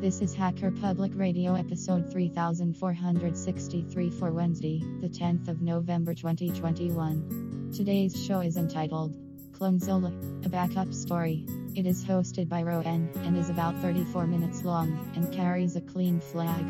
This 0.00 0.22
is 0.22 0.34
Hacker 0.34 0.70
Public 0.70 1.12
Radio 1.14 1.54
episode 1.56 2.10
3463 2.10 4.08
for 4.08 4.32
Wednesday, 4.32 4.82
the 5.02 5.10
10th 5.10 5.46
of 5.48 5.60
November 5.60 6.14
2021. 6.14 7.70
Today's 7.76 8.24
show 8.24 8.40
is 8.40 8.56
entitled 8.56 9.14
Clonezilla, 9.52 10.46
a 10.46 10.48
backup 10.48 10.94
story. 10.94 11.44
It 11.74 11.84
is 11.84 12.02
hosted 12.02 12.48
by 12.48 12.62
Rowan 12.62 13.10
and 13.16 13.36
is 13.36 13.50
about 13.50 13.76
34 13.82 14.26
minutes 14.26 14.64
long 14.64 15.12
and 15.16 15.30
carries 15.34 15.76
a 15.76 15.82
clean 15.82 16.18
flag. 16.18 16.64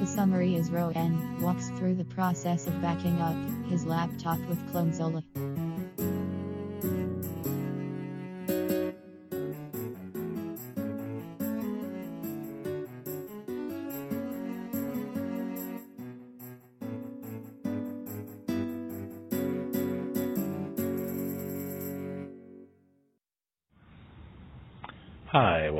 The 0.00 0.06
summary 0.06 0.54
is 0.54 0.70
Rowan 0.70 1.40
walks 1.40 1.70
through 1.70 1.94
the 1.94 2.04
process 2.04 2.66
of 2.66 2.82
backing 2.82 3.18
up 3.18 3.70
his 3.70 3.86
laptop 3.86 4.38
with 4.40 4.58
Clonezilla. 4.70 5.24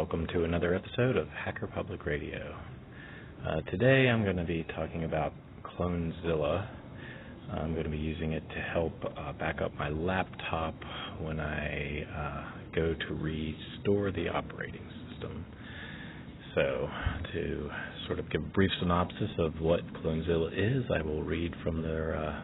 Welcome 0.05 0.27
to 0.27 0.45
another 0.45 0.75
episode 0.75 1.17
of 1.17 1.27
Hacker 1.29 1.67
Public 1.67 2.05
Radio. 2.05 2.55
Uh, 3.43 3.63
today 3.71 4.11
I'm 4.11 4.23
going 4.23 4.37
to 4.37 4.45
be 4.45 4.63
talking 4.77 5.05
about 5.05 5.33
Clonezilla. 5.63 6.69
I'm 7.51 7.73
going 7.73 7.85
to 7.85 7.91
be 7.91 7.97
using 7.97 8.33
it 8.33 8.43
to 8.51 8.61
help 8.71 8.93
uh, 9.17 9.33
back 9.33 9.63
up 9.63 9.73
my 9.79 9.89
laptop 9.89 10.75
when 11.23 11.41
I 11.41 12.03
uh, 12.15 12.75
go 12.77 12.93
to 12.93 13.15
restore 13.15 14.13
the 14.13 14.29
operating 14.29 14.87
system. 15.09 15.47
So, 16.55 16.87
to 17.33 17.71
sort 18.07 18.19
of 18.19 18.30
give 18.30 18.43
a 18.43 18.49
brief 18.49 18.73
synopsis 18.80 19.30
of 19.39 19.59
what 19.59 19.80
Clonezilla 19.95 20.51
is, 20.52 20.85
I 20.95 21.01
will 21.01 21.23
read 21.23 21.55
from 21.63 21.80
their 21.80 22.15
uh, 22.15 22.43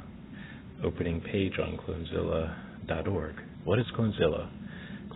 opening 0.82 1.20
page 1.20 1.58
on 1.58 1.78
clonezilla.org. 1.86 3.34
What 3.64 3.78
is 3.78 3.84
Clonezilla? 3.94 4.48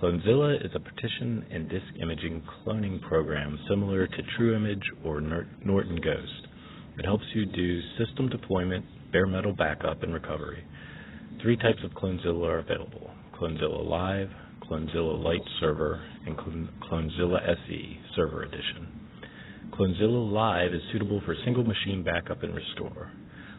Clonezilla 0.04 0.62
is 0.62 0.70
a 0.74 0.80
partition 0.80 1.46
and 1.50 1.66
disk 1.70 1.86
imaging 1.98 2.42
cloning 2.42 3.00
program 3.00 3.58
similar 3.70 4.06
to 4.06 4.22
TrueImage 4.38 4.82
or 5.02 5.22
Norton 5.22 5.96
Ghost. 5.96 6.46
It 6.98 7.06
helps 7.06 7.24
you 7.34 7.46
do 7.46 7.80
system 7.96 8.28
deployment, 8.28 8.84
bare 9.12 9.26
metal 9.26 9.54
backup, 9.54 10.02
and 10.02 10.12
recovery. 10.12 10.62
Three 11.40 11.56
types 11.56 11.78
of 11.82 11.92
Clonezilla 11.92 12.46
are 12.46 12.58
available 12.58 13.12
Clonezilla 13.40 13.88
Live, 13.88 14.28
Clonezilla 14.68 15.24
Lite 15.24 15.48
Server, 15.58 16.02
and 16.26 16.36
Clonezilla 16.36 17.40
SE 17.66 18.00
Server 18.14 18.42
Edition. 18.42 18.86
Clonezilla 19.72 20.30
Live 20.30 20.74
is 20.74 20.82
suitable 20.92 21.22
for 21.24 21.34
single 21.46 21.64
machine 21.64 22.02
backup 22.04 22.42
and 22.42 22.54
restore 22.54 23.10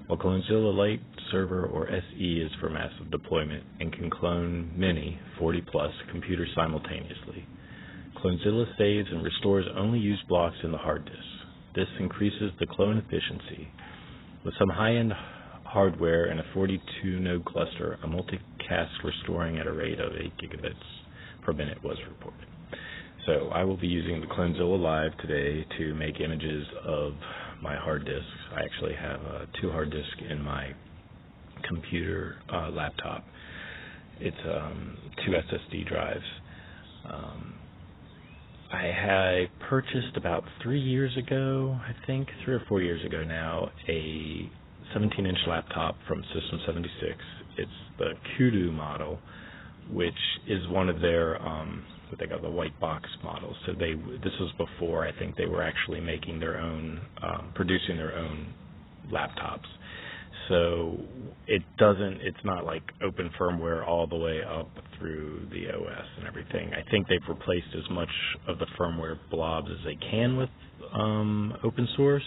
while 0.08 0.20
Clonezilla 0.20 0.75
Lite 0.75 1.02
Server 1.31 1.66
or 1.66 1.89
SE 1.89 2.42
is 2.42 2.52
for 2.59 2.70
massive 2.70 3.09
deployment 3.11 3.64
and 3.80 3.92
can 3.92 4.09
clone 4.09 4.72
many 4.75 5.20
40 5.39 5.61
plus 5.72 5.92
computers 6.11 6.50
simultaneously. 6.56 7.45
Clonezilla 8.17 8.66
saves 8.78 9.09
and 9.11 9.23
restores 9.23 9.66
only 9.76 10.00
used 10.00 10.28
blocks 10.28 10.58
in 10.64 10.72
the 10.72 10.78
hard 10.78 11.06
disk. 11.06 11.17
This 11.76 11.88
increases 12.00 12.52
the 12.59 12.67
clone 12.67 12.98
efficiency. 12.98 13.67
With 14.45 14.53
some 14.59 14.70
high-end 14.70 15.11
hardware 15.64 16.26
and 16.26 16.39
a 16.39 16.45
42 16.53 17.20
node 17.20 17.44
cluster, 17.45 17.98
a 18.03 18.08
multicast 18.08 19.03
restoring 19.03 19.58
at 19.58 19.67
a 19.67 19.73
rate 19.73 20.00
of 20.00 20.14
8 20.14 20.31
gigabits 20.38 20.76
per 21.44 21.52
minute 21.52 21.83
was 21.83 21.98
reported. 22.08 22.48
So 23.26 23.50
I 23.50 23.64
will 23.64 23.78
be 23.78 23.88
using 23.88 24.22
the 24.22 24.28
Clonezilla 24.28 24.80
Live 24.80 25.17
today 25.17 25.66
to 25.80 25.95
make 25.95 26.20
images 26.20 26.66
of 26.86 27.14
my 27.66 27.75
hard 27.75 28.05
disks. 28.05 28.27
I 28.55 28.61
actually 28.61 28.94
have 28.94 29.19
uh, 29.21 29.45
two 29.59 29.71
hard 29.71 29.89
disks 29.89 30.21
in 30.30 30.39
my 30.39 30.73
computer 31.67 32.35
uh, 32.53 32.69
laptop. 32.69 33.25
It's 34.20 34.37
um, 34.45 34.95
two 35.26 35.31
SSD 35.31 35.87
drives. 35.89 36.23
Um, 37.11 37.55
I 38.71 38.83
had 38.83 39.67
purchased 39.67 40.15
about 40.15 40.43
three 40.61 40.80
years 40.80 41.17
ago, 41.17 41.76
I 41.81 41.93
think, 42.05 42.27
three 42.43 42.53
or 42.53 42.61
four 42.70 42.81
years 42.83 43.03
ago 43.03 43.23
now, 43.23 43.71
a 43.89 44.49
17 44.93 45.26
inch 45.26 45.37
laptop 45.47 45.95
from 46.08 46.21
System 46.36 46.59
76. 46.67 47.15
It's 47.58 47.71
the 47.97 48.11
Kudu 48.37 48.71
model, 48.71 49.17
which 49.92 50.14
is 50.47 50.67
one 50.70 50.87
of 50.87 51.02
their 51.02 51.42
um, 51.42 51.83
what 52.10 52.20
they 52.20 52.27
got 52.27 52.42
the 52.42 52.49
white 52.49 52.80
box 52.80 53.10
model. 53.23 53.55
So 53.66 53.73
they 53.73 53.93
this 53.93 54.33
was 54.39 54.52
before 54.58 55.05
I 55.08 55.17
think 55.17 55.36
they 55.36 55.45
were 55.45 55.64
actually 55.64 56.02
making 56.02 56.39
their 56.39 56.60
own, 56.60 57.02
um, 57.21 57.52
producing 57.55 57.98
their 57.98 58.16
own 58.17 58.54
laptops. 59.11 59.66
So 60.49 60.98
it 61.48 61.64
doesn't. 61.77 62.21
It's 62.21 62.44
not 62.44 62.65
like 62.65 62.83
open 63.04 63.32
firmware 63.39 63.86
all 63.88 64.05
the 64.08 64.15
way 64.15 64.42
up 64.44 64.70
through 64.98 65.48
the 65.52 65.70
OS 65.70 66.05
and 66.17 66.27
everything. 66.27 66.71
I 66.73 66.89
think 66.92 67.08
they've 67.08 67.20
replaced 67.27 67.76
as 67.76 67.89
much 67.89 68.10
of 68.48 68.60
the 68.60 68.67
firmware 68.80 69.17
blobs 69.32 69.67
as 69.71 69.83
they 69.86 69.98
can 70.11 70.38
with 70.38 70.49
um, 70.94 71.54
open 71.64 71.88
source, 71.95 72.23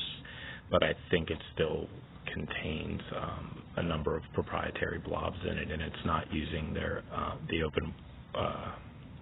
but 0.71 0.83
I 0.83 0.95
think 1.11 1.31
it 1.31 1.39
still 1.55 1.89
contains 2.35 3.01
um, 3.17 3.63
a 3.77 3.83
number 3.83 4.17
of 4.17 4.23
proprietary 4.35 4.99
blobs 4.99 5.37
in 5.49 5.57
it, 5.57 5.71
and 5.71 5.81
it's 5.81 6.05
not 6.05 6.33
using 6.33 6.75
their 6.75 7.03
uh, 7.15 7.37
the 7.49 7.63
open 7.63 7.95
uh, 8.35 8.73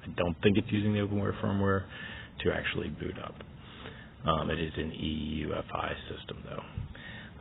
I 0.07 0.11
don't 0.17 0.37
think 0.43 0.57
it's 0.59 0.69
using 0.71 0.93
the 0.93 1.01
openware 1.01 1.39
firmware 1.43 1.85
to 2.45 2.53
actually 2.53 2.89
boot 2.89 3.17
up. 3.23 3.35
Um, 4.27 4.51
it 4.51 4.59
is 4.59 4.73
an 4.77 4.91
EUFI 4.91 5.95
system, 6.11 6.39
though. 6.45 6.63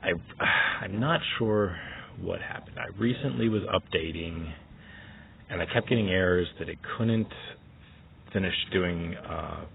I, 0.04 0.84
I'm 0.84 1.00
not 1.00 1.20
sure 1.38 1.76
what 2.22 2.42
happened. 2.42 2.78
I 2.78 2.98
recently 3.00 3.50
was 3.50 3.64
updating, 3.64 4.52
and 5.50 5.62
I 5.62 5.66
kept 5.74 5.90
getting 5.90 6.10
errors 6.10 6.48
that 6.60 6.70
it 6.70 6.78
couldn't 6.98 7.28
finish 8.32 8.54
doing 8.72 9.16
uh, 9.16 9.66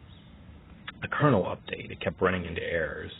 a 1.02 1.08
kernel 1.08 1.44
update. 1.44 1.90
It 1.90 2.00
kept 2.00 2.20
running 2.20 2.44
into 2.44 2.62
errors. 2.62 3.10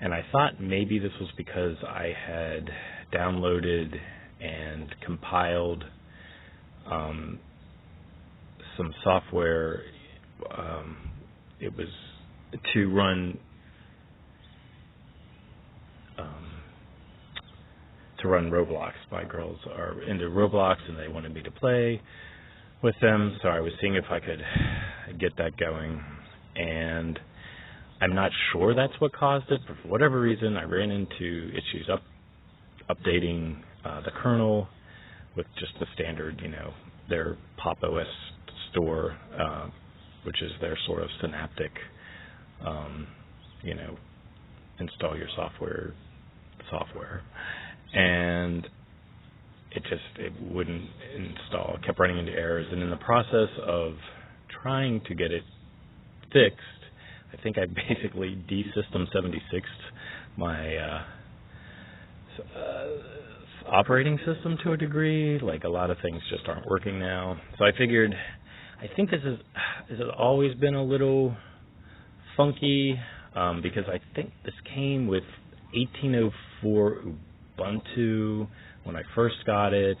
And 0.00 0.12
I 0.12 0.24
thought 0.32 0.60
maybe 0.60 0.98
this 0.98 1.12
was 1.20 1.30
because 1.36 1.76
I 1.86 2.12
had 2.26 2.68
downloaded 3.12 3.94
and 4.40 4.94
compiled 5.04 5.84
um, 6.90 7.38
some 8.76 8.92
software. 9.04 9.82
Um, 10.56 10.96
it 11.60 11.76
was 11.76 11.88
to 12.74 12.90
run 12.92 13.38
um, 16.18 16.46
to 18.20 18.28
run 18.28 18.50
Roblox. 18.50 18.92
My 19.10 19.24
girls 19.24 19.58
are 19.76 20.02
into 20.02 20.26
Roblox 20.26 20.76
and 20.88 20.98
they 20.98 21.08
wanted 21.08 21.34
me 21.34 21.42
to 21.42 21.50
play 21.50 22.00
with 22.82 22.94
them, 23.00 23.38
so 23.42 23.48
I 23.48 23.60
was 23.60 23.72
seeing 23.80 23.94
if 23.94 24.04
I 24.10 24.18
could 24.18 24.42
get 25.20 25.36
that 25.38 25.56
going. 25.56 26.02
And 26.56 27.18
I'm 28.00 28.14
not 28.14 28.32
sure 28.52 28.74
that's 28.74 29.00
what 29.00 29.12
caused 29.14 29.50
it, 29.50 29.60
but 29.66 29.76
for 29.82 29.88
whatever 29.88 30.20
reason, 30.20 30.56
I 30.56 30.64
ran 30.64 30.90
into 30.90 31.50
issues 31.50 31.88
up 31.90 32.02
updating 32.90 33.60
uh, 33.84 34.00
the 34.00 34.10
kernel 34.10 34.66
with 35.36 35.46
just 35.58 35.72
the 35.78 35.86
standard, 35.94 36.40
you 36.42 36.48
know, 36.48 36.72
their 37.08 37.38
Pop 37.56 37.78
OS 37.82 38.06
store, 38.72 39.16
uh, 39.38 39.68
which 40.24 40.40
is 40.42 40.50
their 40.60 40.76
sort 40.86 41.02
of 41.02 41.08
synaptic, 41.20 41.72
um, 42.66 43.06
you 43.62 43.74
know, 43.74 43.96
install 44.80 45.16
your 45.16 45.28
software 45.36 45.94
software, 46.70 47.22
and 47.92 48.66
it 49.72 49.82
just 49.84 50.18
it 50.18 50.32
wouldn't 50.52 50.88
install. 51.16 51.76
It 51.76 51.86
kept 51.86 51.98
running 51.98 52.18
into 52.18 52.32
errors, 52.32 52.66
and 52.70 52.82
in 52.82 52.90
the 52.90 52.96
process 52.96 53.48
of 53.66 53.94
trying 54.62 55.00
to 55.08 55.14
get 55.14 55.30
it 55.30 55.42
fixed, 56.32 56.60
I 57.32 57.42
think 57.42 57.56
I 57.58 57.66
basically 57.88 58.42
desystem 58.50 59.06
76 59.12 59.66
my 60.36 60.76
uh, 60.76 61.02
uh, 62.56 62.86
operating 63.68 64.18
system 64.18 64.56
to 64.64 64.72
a 64.72 64.76
degree. 64.76 65.38
Like 65.38 65.64
a 65.64 65.68
lot 65.68 65.90
of 65.90 65.98
things 66.02 66.20
just 66.30 66.48
aren't 66.48 66.66
working 66.66 66.98
now. 66.98 67.38
So 67.58 67.64
I 67.64 67.70
figured 67.76 68.14
I 68.82 68.88
think 68.96 69.12
this 69.12 69.20
is 69.24 69.38
has 69.90 69.98
always 70.18 70.56
been 70.56 70.74
a 70.74 70.82
little 70.82 71.36
funky 72.36 72.98
um, 73.36 73.62
because 73.62 73.84
I 73.86 74.00
think 74.16 74.32
this 74.44 74.54
came 74.74 75.06
with 75.06 75.22
1804 75.72 77.04
Ubuntu 77.56 78.48
when 78.82 78.96
I 78.96 79.02
first 79.14 79.36
got 79.46 79.72
it, 79.72 79.98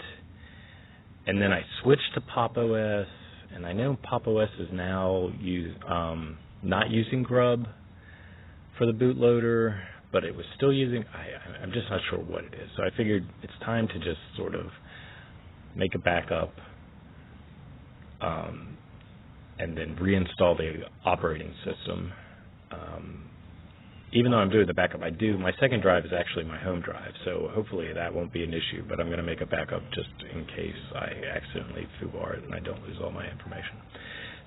and 1.28 1.40
then 1.40 1.52
I 1.52 1.60
switched 1.80 2.10
to 2.16 2.20
Pop 2.22 2.56
OS, 2.56 3.06
and 3.54 3.64
I 3.64 3.72
know 3.72 3.96
Pop 4.02 4.26
OS 4.26 4.48
is 4.58 4.68
now 4.72 5.30
use, 5.40 5.76
um, 5.88 6.38
not 6.64 6.90
using 6.90 7.22
Grub 7.22 7.66
for 8.78 8.86
the 8.86 8.92
bootloader, 8.92 9.80
but 10.10 10.24
it 10.24 10.34
was 10.34 10.44
still 10.56 10.72
using. 10.72 11.04
I, 11.14 11.62
I'm 11.62 11.70
just 11.70 11.88
not 11.88 12.00
sure 12.10 12.18
what 12.18 12.42
it 12.46 12.54
is. 12.54 12.68
So 12.76 12.82
I 12.82 12.88
figured 12.96 13.28
it's 13.44 13.52
time 13.64 13.86
to 13.86 13.94
just 14.00 14.18
sort 14.36 14.56
of 14.56 14.66
make 15.76 15.94
a 15.94 16.00
backup 16.00 16.52
um, 18.22 18.76
and 19.58 19.76
then 19.76 19.96
reinstall 19.96 20.56
the 20.56 20.82
operating 21.04 21.52
system. 21.64 22.12
Um, 22.70 23.28
even 24.14 24.30
though 24.30 24.38
I'm 24.38 24.50
doing 24.50 24.66
the 24.66 24.74
backup, 24.74 25.02
I 25.02 25.10
do. 25.10 25.38
My 25.38 25.52
second 25.58 25.80
drive 25.80 26.04
is 26.04 26.12
actually 26.12 26.44
my 26.44 26.58
home 26.58 26.82
drive, 26.82 27.12
so 27.24 27.48
hopefully 27.54 27.92
that 27.94 28.12
won't 28.12 28.32
be 28.32 28.44
an 28.44 28.50
issue. 28.50 28.84
But 28.86 29.00
I'm 29.00 29.06
going 29.06 29.18
to 29.18 29.24
make 29.24 29.40
a 29.40 29.46
backup 29.46 29.82
just 29.94 30.10
in 30.34 30.44
case 30.46 30.76
I 30.94 31.08
accidentally 31.34 31.88
foobar 32.00 32.36
it 32.36 32.44
and 32.44 32.54
I 32.54 32.60
don't 32.60 32.82
lose 32.82 32.98
all 33.02 33.10
my 33.10 33.26
information. 33.26 33.76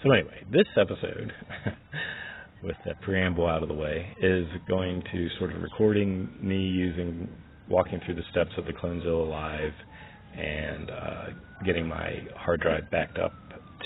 So 0.03 0.11
anyway, 0.11 0.45
this 0.51 0.67
episode, 0.79 1.33
with 2.63 2.75
that 2.85 3.01
preamble 3.01 3.47
out 3.47 3.63
of 3.63 3.69
the 3.69 3.75
way, 3.75 4.05
is 4.21 4.45
going 4.67 5.01
to 5.11 5.29
sort 5.39 5.55
of 5.55 5.61
recording 5.63 6.29
me 6.41 6.57
using 6.57 7.27
walking 7.67 7.99
through 8.05 8.15
the 8.15 8.23
steps 8.29 8.51
of 8.57 8.65
the 8.65 8.73
Clonezilla 8.73 9.27
Live 9.27 9.73
and 10.37 10.91
uh, 10.91 11.25
getting 11.65 11.87
my 11.87 12.19
hard 12.35 12.61
drive 12.61 12.91
backed 12.91 13.17
up 13.17 13.33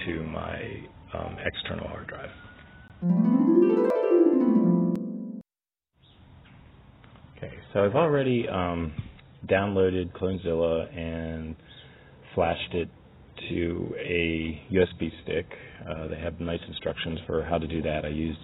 to 0.05 0.23
my 0.23 0.61
um, 1.13 1.37
external 1.45 1.87
hard 1.87 2.07
drive. 2.07 2.29
Okay, 7.37 7.53
so 7.73 7.83
I've 7.83 7.95
already 7.95 8.47
um, 8.47 8.93
downloaded 9.47 10.11
Clonezilla 10.13 10.95
and 10.95 11.55
flashed 12.35 12.73
it 12.73 12.89
to 13.49 13.95
a 13.97 14.61
USB 14.71 15.09
stick. 15.23 15.45
Uh, 15.89 16.07
they 16.07 16.19
have 16.19 16.39
nice 16.39 16.59
instructions 16.67 17.19
for 17.25 17.43
how 17.43 17.57
to 17.57 17.67
do 17.67 17.81
that. 17.81 18.03
I 18.03 18.09
used 18.09 18.39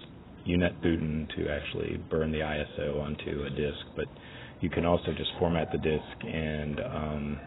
UNetbootin 0.48 1.28
to 1.36 1.48
actually 1.50 1.98
burn 2.10 2.32
the 2.32 2.38
ISO 2.38 3.00
onto 3.02 3.42
a 3.44 3.50
disk, 3.50 3.84
but 3.96 4.06
you 4.60 4.70
can 4.70 4.86
also 4.86 5.12
just 5.16 5.30
format 5.38 5.70
the 5.70 5.78
disk 5.78 6.24
and 6.24 6.80
um, 6.80 7.40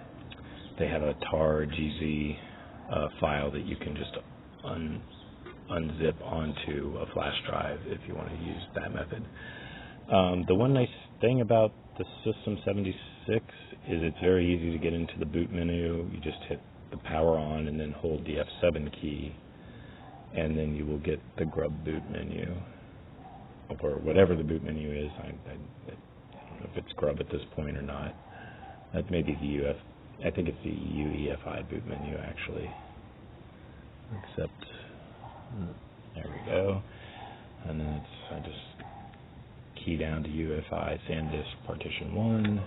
they 0.77 0.88
have 0.88 1.01
a 1.01 1.13
tar 1.31 1.65
gz 1.65 2.38
uh, 2.91 3.07
file 3.19 3.51
that 3.51 3.65
you 3.65 3.75
can 3.77 3.95
just 3.95 4.12
un- 4.65 5.01
unzip 5.71 6.21
onto 6.24 6.97
a 7.00 7.13
flash 7.13 7.36
drive 7.50 7.80
if 7.88 8.00
you 8.07 8.15
want 8.15 8.30
to 8.30 8.38
use 8.38 8.63
that 8.75 8.94
method. 8.94 9.25
Um, 10.12 10.45
the 10.47 10.56
one 10.56 10.74
nice 10.74 10.89
thing 11.21 11.41
about 11.41 11.71
the 11.97 12.06
System 12.25 12.57
76 12.65 12.95
is 13.89 14.01
it's 14.03 14.18
very 14.21 14.45
easy 14.53 14.71
to 14.71 14.80
get 14.80 14.94
into 14.94 15.13
the 15.19 15.25
boot 15.25 15.51
menu. 15.51 16.09
You 16.12 16.19
just 16.24 16.39
hit 16.50 16.62
the 16.91 16.97
power 16.97 17.38
on 17.38 17.68
and 17.68 17.80
then 17.80 17.91
hold 17.91 18.25
the 18.25 18.36
F7 18.63 18.92
key, 19.01 19.35
and 20.35 20.57
then 20.57 20.75
you 20.75 20.85
will 20.85 21.00
get 21.00 21.19
the 21.38 21.45
grub 21.45 21.74
boot 21.85 22.03
menu, 22.12 22.56
or 23.81 23.92
whatever 23.97 24.35
the 24.35 24.44
boot 24.44 24.63
menu 24.63 24.92
is. 24.92 25.12
I, 25.19 25.27
I, 25.27 25.53
I 25.53 26.50
don't 26.50 26.62
know 26.62 26.69
if 26.71 26.77
it's 26.77 26.94
grub 26.97 27.18
at 27.19 27.30
this 27.31 27.42
point 27.56 27.77
or 27.77 27.83
not. 27.83 28.15
That 28.94 29.12
may 29.12 29.21
be 29.21 29.35
the 29.35 29.69
UF. 29.69 29.77
I 30.25 30.30
think 30.31 30.50
it's 30.50 30.57
the 30.63 30.69
UEFI 30.69 31.69
boot 31.69 31.86
menu 31.88 32.18
actually. 32.18 32.69
Except 34.24 34.66
there 36.16 36.25
we 36.25 36.51
go, 36.51 36.81
and 37.68 37.80
then 37.80 37.88
it's 37.88 38.33
I 38.33 38.39
just 38.39 38.80
key 39.86 39.98
down 39.98 40.24
to 40.24 40.30
UEFI 40.30 41.00
SanDisk 41.10 41.66
partition 41.66 42.16
1. 42.16 42.63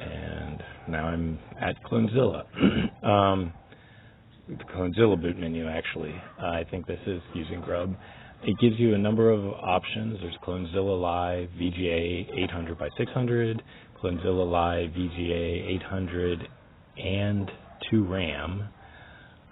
And 0.00 0.62
now 0.88 1.06
I'm 1.06 1.38
at 1.60 1.82
Clonezilla. 1.84 2.44
um, 3.04 3.52
the 4.48 4.64
Clonezilla 4.64 5.20
boot 5.20 5.38
menu, 5.38 5.66
actually. 5.68 6.14
Uh, 6.40 6.46
I 6.46 6.64
think 6.70 6.86
this 6.86 7.00
is 7.06 7.20
using 7.34 7.60
Grub. 7.60 7.94
It 8.44 8.56
gives 8.60 8.78
you 8.78 8.94
a 8.94 8.98
number 8.98 9.30
of 9.30 9.44
options. 9.44 10.18
There's 10.20 10.36
Clonezilla 10.46 11.00
Live 11.00 11.48
VGA 11.60 12.44
800 12.44 12.78
by 12.78 12.88
600, 12.96 13.62
Clonezilla 14.02 14.50
Live 14.50 14.90
VGA 14.90 15.76
800 15.82 16.48
and 16.98 17.50
2 17.90 18.04
RAM. 18.04 18.68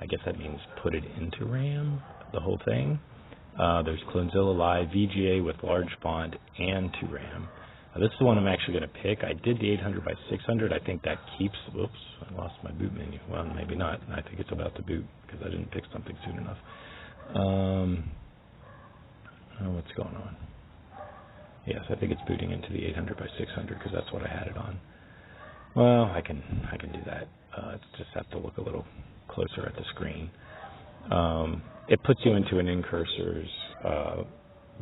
I 0.00 0.06
guess 0.06 0.20
that 0.26 0.38
means 0.38 0.58
put 0.82 0.94
it 0.94 1.04
into 1.18 1.44
RAM, 1.46 2.00
the 2.32 2.40
whole 2.40 2.60
thing. 2.64 2.98
Uh, 3.58 3.82
there's 3.82 4.00
Clonezilla 4.14 4.56
Live 4.56 4.88
VGA 4.88 5.44
with 5.44 5.56
large 5.62 5.88
font 6.02 6.34
and 6.58 6.94
2 7.00 7.12
RAM. 7.12 7.48
Uh, 7.94 8.00
this 8.00 8.08
is 8.08 8.18
the 8.18 8.24
one 8.24 8.36
I'm 8.36 8.46
actually 8.46 8.78
going 8.78 8.88
to 8.88 9.00
pick. 9.02 9.24
I 9.24 9.32
did 9.32 9.58
the 9.58 9.70
800 9.72 10.04
by 10.04 10.12
600. 10.30 10.72
I 10.72 10.78
think 10.84 11.02
that 11.02 11.18
keeps. 11.38 11.56
Whoops, 11.74 11.92
I 12.28 12.34
lost 12.34 12.54
my 12.62 12.70
boot 12.72 12.92
menu. 12.92 13.18
Well, 13.30 13.44
maybe 13.54 13.74
not. 13.74 14.00
I 14.12 14.20
think 14.20 14.38
it's 14.38 14.52
about 14.52 14.76
to 14.76 14.82
boot 14.82 15.04
because 15.26 15.40
I 15.44 15.48
didn't 15.48 15.70
pick 15.70 15.84
something 15.92 16.16
soon 16.24 16.38
enough. 16.38 16.58
Um, 17.34 18.10
what's 19.60 19.90
going 19.96 20.14
on? 20.14 20.36
Yes, 21.66 21.82
I 21.90 21.96
think 21.96 22.12
it's 22.12 22.22
booting 22.28 22.52
into 22.52 22.68
the 22.72 22.84
800 22.86 23.16
by 23.16 23.26
600 23.38 23.78
because 23.78 23.92
that's 23.92 24.12
what 24.12 24.22
I 24.22 24.28
had 24.28 24.46
it 24.48 24.56
on. 24.56 24.78
Well, 25.74 26.04
I 26.04 26.22
can 26.24 26.42
I 26.72 26.76
can 26.76 26.92
do 26.92 27.00
that. 27.06 27.28
Uh, 27.56 27.76
just 27.98 28.10
have 28.14 28.28
to 28.30 28.38
look 28.38 28.56
a 28.58 28.62
little 28.62 28.84
closer 29.28 29.66
at 29.66 29.74
the 29.74 29.82
screen. 29.94 30.30
Um, 31.10 31.62
it 31.88 32.02
puts 32.04 32.20
you 32.24 32.34
into 32.34 32.58
an 32.58 32.66
ncurses 32.66 33.46
uh, 33.84 34.24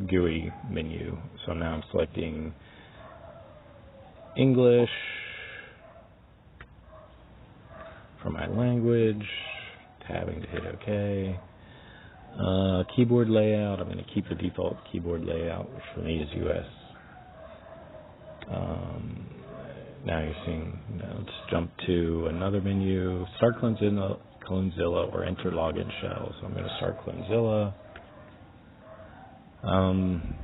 GUI 0.09 0.53
menu. 0.71 1.17
So 1.47 1.53
now 1.53 1.75
I'm 1.75 1.83
selecting 1.91 2.55
English 4.37 4.91
for 8.23 8.31
my 8.31 8.47
language, 8.47 9.25
tabbing 10.09 10.41
to 10.41 10.47
hit 10.49 10.63
OK. 10.67 11.39
Uh, 12.39 12.83
keyboard 12.97 13.29
layout, 13.29 13.79
I'm 13.79 13.87
going 13.87 13.99
to 13.99 14.15
keep 14.15 14.29
the 14.29 14.35
default 14.35 14.77
keyboard 14.91 15.25
layout, 15.25 15.73
which 15.73 15.85
for 15.95 16.01
me 16.01 16.19
is 16.19 16.29
US. 16.47 16.67
Um, 18.51 19.27
now 20.05 20.21
you're 20.21 20.35
seeing, 20.45 20.79
let's 21.17 21.31
jump 21.51 21.71
to 21.87 22.27
another 22.31 22.61
menu. 22.61 23.25
Start 23.37 23.55
Clonezilla, 23.61 24.19
Clonezilla 24.47 25.13
or 25.13 25.25
enter 25.25 25.51
login 25.51 25.89
shell. 26.03 26.35
So 26.41 26.47
I'm 26.47 26.53
going 26.53 26.65
to 26.65 26.77
start 26.77 26.99
Clonezilla. 27.07 27.73
Um, 29.63 30.35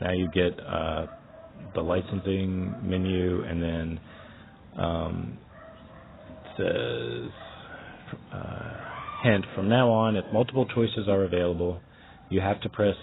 now 0.00 0.12
you 0.12 0.30
get 0.32 0.58
uh, 0.64 1.06
the 1.74 1.82
licensing 1.82 2.74
menu, 2.82 3.42
and 3.42 3.62
then 3.62 4.00
um, 4.78 5.38
it 6.30 6.50
says, 6.56 7.30
uh, 8.32 8.87
hint, 9.22 9.44
from 9.54 9.68
now 9.68 9.90
on, 9.90 10.16
if 10.16 10.24
multiple 10.32 10.66
choices 10.74 11.08
are 11.08 11.24
available, 11.24 11.80
you 12.30 12.40
have 12.40 12.60
to 12.62 12.68
press 12.68 12.96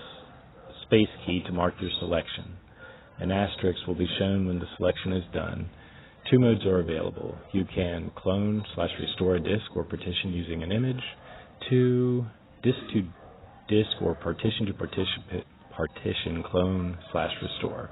space 0.83 1.09
key 1.25 1.41
to 1.45 1.51
mark 1.51 1.73
your 1.81 1.91
selection. 1.99 2.57
An 3.19 3.31
asterisk 3.31 3.79
will 3.87 3.95
be 3.95 4.07
shown 4.19 4.47
when 4.47 4.59
the 4.59 4.65
selection 4.77 5.13
is 5.13 5.23
done. 5.33 5.69
Two 6.29 6.39
modes 6.39 6.65
are 6.65 6.79
available. 6.79 7.37
You 7.53 7.65
can 7.73 8.11
clone 8.15 8.63
slash 8.73 8.89
restore 8.99 9.35
a 9.35 9.39
disk 9.39 9.75
or 9.75 9.83
partition 9.83 10.31
using 10.31 10.63
an 10.63 10.71
image. 10.71 11.01
Two, 11.69 12.25
disk 12.63 12.77
to 12.93 13.01
disk 13.69 14.01
or 14.01 14.15
partition 14.15 14.65
to 14.65 14.73
partition, 14.73 15.43
partition 15.75 16.43
clone 16.43 16.97
slash 17.11 17.31
restore. 17.41 17.89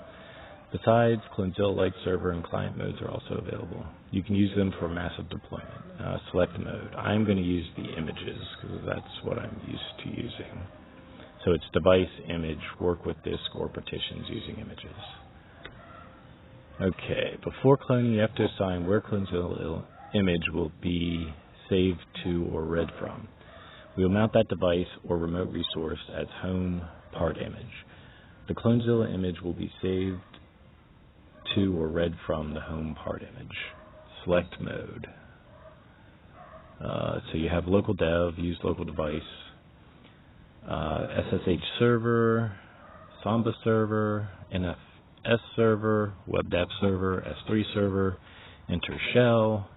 Besides, 0.73 1.21
Clonezilla 1.37 1.75
Lite 1.75 1.93
server 2.03 2.31
and 2.31 2.43
client 2.43 2.75
modes 2.75 2.97
are 3.01 3.11
also 3.11 3.35
available. 3.35 3.85
You 4.09 4.23
can 4.23 4.33
use 4.33 4.49
them 4.57 4.73
for 4.79 4.89
massive 4.89 5.29
deployment. 5.29 5.69
Uh, 6.03 6.17
select 6.31 6.57
mode. 6.57 6.95
I'm 6.97 7.25
going 7.25 7.37
to 7.37 7.43
use 7.43 7.67
the 7.77 7.93
images 7.95 8.41
because 8.59 8.79
that's 8.83 9.23
what 9.23 9.37
I'm 9.37 9.55
used 9.67 10.03
to 10.03 10.09
using. 10.09 10.65
So 11.45 11.51
it's 11.51 11.63
device, 11.73 12.09
image, 12.27 12.57
work 12.81 13.05
with 13.05 13.17
disk, 13.23 13.55
or 13.55 13.67
partitions 13.69 14.25
using 14.29 14.55
images. 14.55 14.95
Okay, 16.81 17.37
before 17.43 17.77
cloning, 17.77 18.15
you 18.15 18.19
have 18.21 18.33
to 18.35 18.45
assign 18.45 18.87
where 18.87 18.99
Clonezilla 18.99 19.85
image 20.15 20.49
will 20.53 20.71
be 20.81 21.31
saved 21.69 21.99
to 22.23 22.49
or 22.51 22.63
read 22.63 22.89
from. 22.99 23.27
We 23.95 24.03
will 24.03 24.11
mount 24.11 24.33
that 24.33 24.47
device 24.49 24.87
or 25.07 25.17
remote 25.17 25.49
resource 25.49 25.99
as 26.17 26.25
home 26.41 26.81
part 27.11 27.37
image. 27.37 27.85
The 28.47 28.55
Clonezilla 28.55 29.13
image 29.13 29.39
will 29.43 29.53
be 29.53 29.71
saved 29.83 30.17
to 31.55 31.79
or 31.79 31.87
read 31.87 32.13
from 32.25 32.53
the 32.53 32.61
home 32.61 32.95
part 33.03 33.21
image. 33.21 33.55
Select 34.23 34.55
mode. 34.61 35.07
Uh, 36.83 37.19
so 37.31 37.37
you 37.37 37.49
have 37.49 37.65
local 37.67 37.93
dev, 37.93 38.37
use 38.37 38.57
local 38.63 38.83
device, 38.83 39.21
uh, 40.69 41.07
SSH 41.29 41.63
server, 41.79 42.51
Samba 43.23 43.51
server, 43.63 44.27
NFS 44.53 45.37
server, 45.55 46.13
WebDAV 46.27 46.65
server, 46.81 47.25
S3 47.47 47.63
server, 47.73 48.17
enter 48.69 48.99
shell, 49.13 49.69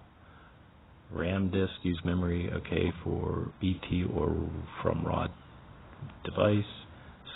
RAM 1.11 1.49
disk, 1.49 1.71
use 1.83 1.99
memory, 2.03 2.49
okay, 2.51 2.91
for 3.03 3.51
BT 3.61 4.05
or 4.13 4.49
from 4.81 5.05
raw 5.05 5.27
device, 6.25 6.63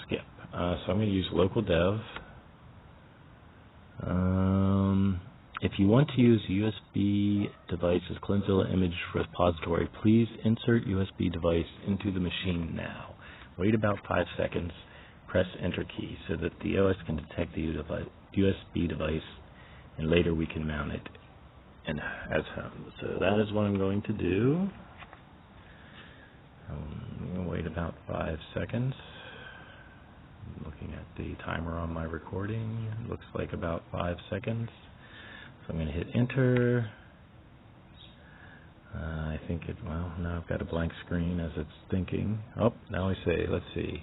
skip. 0.05 0.19
Uh, 0.53 0.75
so 0.85 0.91
I'm 0.91 0.97
going 0.97 1.07
to 1.07 1.13
use 1.13 1.27
local 1.31 1.61
dev. 1.61 1.99
Um, 4.05 5.21
if 5.61 5.73
you 5.77 5.87
want 5.87 6.09
to 6.15 6.21
use 6.21 6.41
USB 6.49 7.47
device 7.69 8.01
as 8.09 8.17
Clonezilla 8.17 8.73
image 8.73 8.95
repository, 9.13 9.89
please 10.01 10.27
insert 10.43 10.87
USB 10.87 11.31
device 11.31 11.65
into 11.87 12.11
the 12.11 12.19
machine 12.19 12.73
now. 12.75 13.15
Wait 13.57 13.75
about 13.75 13.97
five 14.07 14.25
seconds 14.37 14.71
press 15.31 15.45
enter 15.63 15.85
key 15.97 16.17
so 16.27 16.35
that 16.35 16.51
the 16.61 16.77
OS 16.77 16.97
can 17.05 17.15
detect 17.15 17.55
the 17.55 17.61
USB 18.37 18.89
device 18.89 19.21
and 19.97 20.09
later 20.09 20.35
we 20.35 20.45
can 20.45 20.67
mount 20.67 20.91
it 20.91 21.07
and 21.87 21.99
as 21.99 22.43
home. 22.53 22.91
So 22.99 23.17
that 23.19 23.41
is 23.41 23.51
what 23.53 23.61
I'm 23.61 23.77
going 23.77 24.01
to 24.03 24.13
do. 24.13 24.69
Um, 26.69 27.47
wait 27.47 27.65
about 27.65 27.95
five 28.07 28.37
seconds. 28.53 28.93
The 31.21 31.35
timer 31.45 31.77
on 31.77 31.93
my 31.93 32.05
recording. 32.05 32.87
It 32.99 33.07
looks 33.07 33.25
like 33.35 33.53
about 33.53 33.83
five 33.91 34.17
seconds. 34.31 34.69
So 35.61 35.67
I'm 35.69 35.75
going 35.75 35.85
to 35.85 35.93
hit 35.93 36.07
enter. 36.15 36.89
Uh, 38.95 38.97
I 38.97 39.39
think 39.47 39.65
it, 39.69 39.75
well, 39.85 40.11
now 40.19 40.41
I've 40.41 40.49
got 40.49 40.63
a 40.63 40.65
blank 40.65 40.91
screen 41.05 41.39
as 41.39 41.51
it's 41.57 41.69
thinking. 41.91 42.39
Oh, 42.59 42.73
now 42.89 43.07
I 43.07 43.13
say, 43.23 43.45
let's 43.47 43.65
see. 43.75 44.01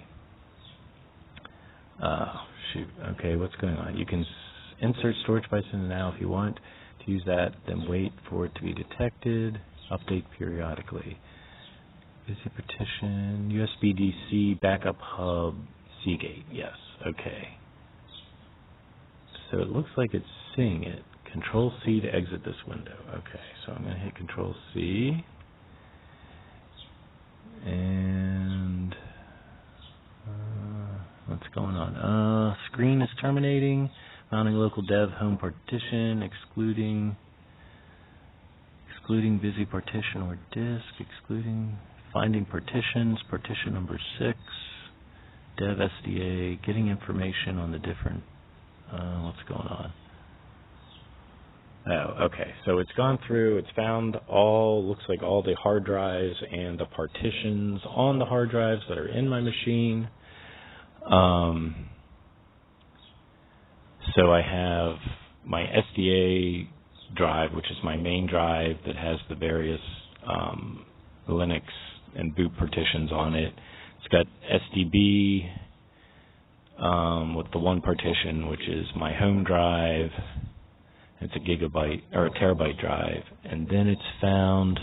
Uh, 2.01 2.35
shoot, 2.71 2.87
okay, 3.17 3.35
what's 3.35 3.55
going 3.55 3.75
on? 3.75 3.97
You 3.97 4.05
can 4.05 4.25
insert 4.79 5.13
storage 5.23 5.43
in 5.73 5.89
now 5.89 6.13
if 6.15 6.21
you 6.21 6.29
want 6.29 6.57
to 7.05 7.11
use 7.11 7.23
that, 7.25 7.49
then 7.67 7.85
wait 7.89 8.13
for 8.29 8.45
it 8.45 8.55
to 8.55 8.61
be 8.61 8.73
detected, 8.73 9.59
update 9.91 10.23
periodically. 10.37 11.19
Busy 12.25 12.39
partition, 12.55 13.51
USB 13.51 13.93
DC, 13.93 14.61
backup 14.61 14.95
hub, 15.01 15.55
Seagate, 16.05 16.45
yes, 16.49 16.71
okay. 17.07 17.47
So 19.51 19.59
it 19.59 19.69
looks 19.69 19.89
like 19.97 20.13
it's 20.13 20.25
seeing 20.55 20.83
it. 20.83 21.03
Control 21.31 21.71
C 21.85 22.01
to 22.01 22.07
exit 22.07 22.43
this 22.43 22.55
window. 22.67 22.95
Okay, 23.09 23.43
so 23.65 23.73
I'm 23.73 23.83
going 23.83 23.95
to 23.95 23.99
hit 23.99 24.15
Control 24.15 24.55
C. 24.73 25.23
And 27.65 28.95
uh, 30.27 30.99
what's 31.27 31.47
going 31.53 31.75
on? 31.75 31.95
Uh, 31.95 32.55
screen 32.71 33.01
is 33.01 33.09
terminating. 33.21 33.89
Mounting 34.31 34.55
local 34.55 34.83
dev 34.83 35.09
home 35.17 35.37
partition, 35.37 36.21
excluding 36.21 37.15
excluding 38.91 39.39
busy 39.39 39.65
partition 39.65 40.21
or 40.21 40.37
disk, 40.51 40.85
excluding 40.99 41.75
finding 42.13 42.45
partitions, 42.45 43.17
partition 43.27 43.73
number 43.73 43.99
six, 44.19 44.37
dev 45.59 45.77
SDA, 45.77 46.65
getting 46.65 46.87
information 46.87 47.57
on 47.57 47.71
the 47.71 47.79
different. 47.79 48.23
Uh, 48.91 49.21
what's 49.21 49.43
going 49.47 49.67
on? 49.67 49.93
Oh, 51.87 52.25
okay. 52.25 52.53
So 52.65 52.79
it's 52.79 52.91
gone 52.95 53.19
through, 53.27 53.57
it's 53.57 53.69
found 53.75 54.15
all, 54.27 54.87
looks 54.87 55.03
like 55.09 55.23
all 55.23 55.41
the 55.43 55.55
hard 55.55 55.85
drives 55.85 56.35
and 56.51 56.79
the 56.79 56.85
partitions 56.85 57.81
on 57.85 58.19
the 58.19 58.25
hard 58.25 58.51
drives 58.51 58.81
that 58.89 58.97
are 58.97 59.07
in 59.07 59.27
my 59.27 59.41
machine. 59.41 60.07
Um, 61.09 61.89
so 64.15 64.31
I 64.31 64.41
have 64.41 64.97
my 65.45 65.63
SDA 65.63 66.67
drive, 67.15 67.53
which 67.53 67.69
is 67.71 67.77
my 67.83 67.97
main 67.97 68.27
drive 68.27 68.75
that 68.85 68.95
has 68.95 69.17
the 69.29 69.35
various 69.35 69.81
um, 70.27 70.85
Linux 71.27 71.63
and 72.15 72.35
boot 72.35 72.51
partitions 72.57 73.11
on 73.11 73.33
it. 73.35 73.53
It's 73.99 74.07
got 74.07 74.25
SDB 74.49 75.49
um, 76.81 77.35
with 77.35 77.47
the 77.51 77.59
one 77.59 77.81
partition, 77.81 78.47
which 78.47 78.67
is 78.67 78.85
my 78.95 79.13
home 79.13 79.43
drive. 79.43 80.09
It's 81.21 81.33
a 81.35 81.39
gigabyte 81.39 82.03
or 82.13 82.27
a 82.27 82.31
terabyte 82.31 82.79
drive, 82.79 83.23
and 83.43 83.67
then 83.67 83.87
it's 83.87 84.01
found. 84.21 84.79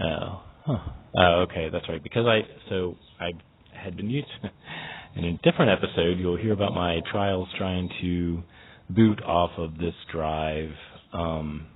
Oh, 0.00 0.42
huh. 0.64 0.78
oh, 1.18 1.46
okay, 1.50 1.68
that's 1.72 1.88
right. 1.88 2.02
Because 2.02 2.26
I 2.26 2.42
so 2.68 2.94
I 3.18 3.30
had 3.76 3.96
been 3.96 4.08
used 4.08 4.28
in 5.16 5.24
a 5.24 5.32
different 5.38 5.72
episode. 5.72 6.18
You'll 6.18 6.36
hear 6.36 6.52
about 6.52 6.74
my 6.74 7.00
trials 7.10 7.48
trying 7.58 7.90
to 8.00 8.42
boot 8.88 9.20
off 9.24 9.50
of 9.58 9.78
this 9.78 9.94
drive 10.12 10.70
um, 11.12 11.66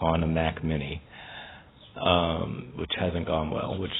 on 0.00 0.22
a 0.22 0.26
Mac 0.26 0.64
Mini, 0.64 1.02
um, 2.02 2.72
which 2.78 2.92
hasn't 2.98 3.26
gone 3.26 3.50
well. 3.50 3.78
Which 3.78 3.90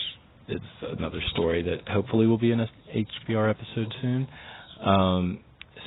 is 0.48 0.60
another 0.98 1.20
story 1.32 1.62
that 1.62 1.88
hopefully 1.88 2.26
will 2.26 2.38
be 2.38 2.52
in 2.52 2.60
a 2.60 2.68
HPR 2.94 3.50
episode 3.50 3.92
soon. 4.00 4.28
Um, 4.84 5.40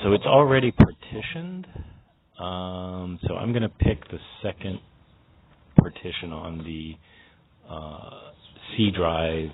so 0.04 0.14
it's 0.14 0.26
already 0.26 0.72
partitioned. 0.72 1.68
Um, 2.40 3.20
so 3.28 3.36
I'm 3.36 3.52
going 3.52 3.64
to 3.64 3.70
pick 3.70 4.08
the 4.10 4.20
second 4.42 4.80
partition 5.78 6.32
on 6.32 6.60
the 6.60 6.94
uh, 7.70 8.32
C 8.76 8.92
drive, 8.96 9.52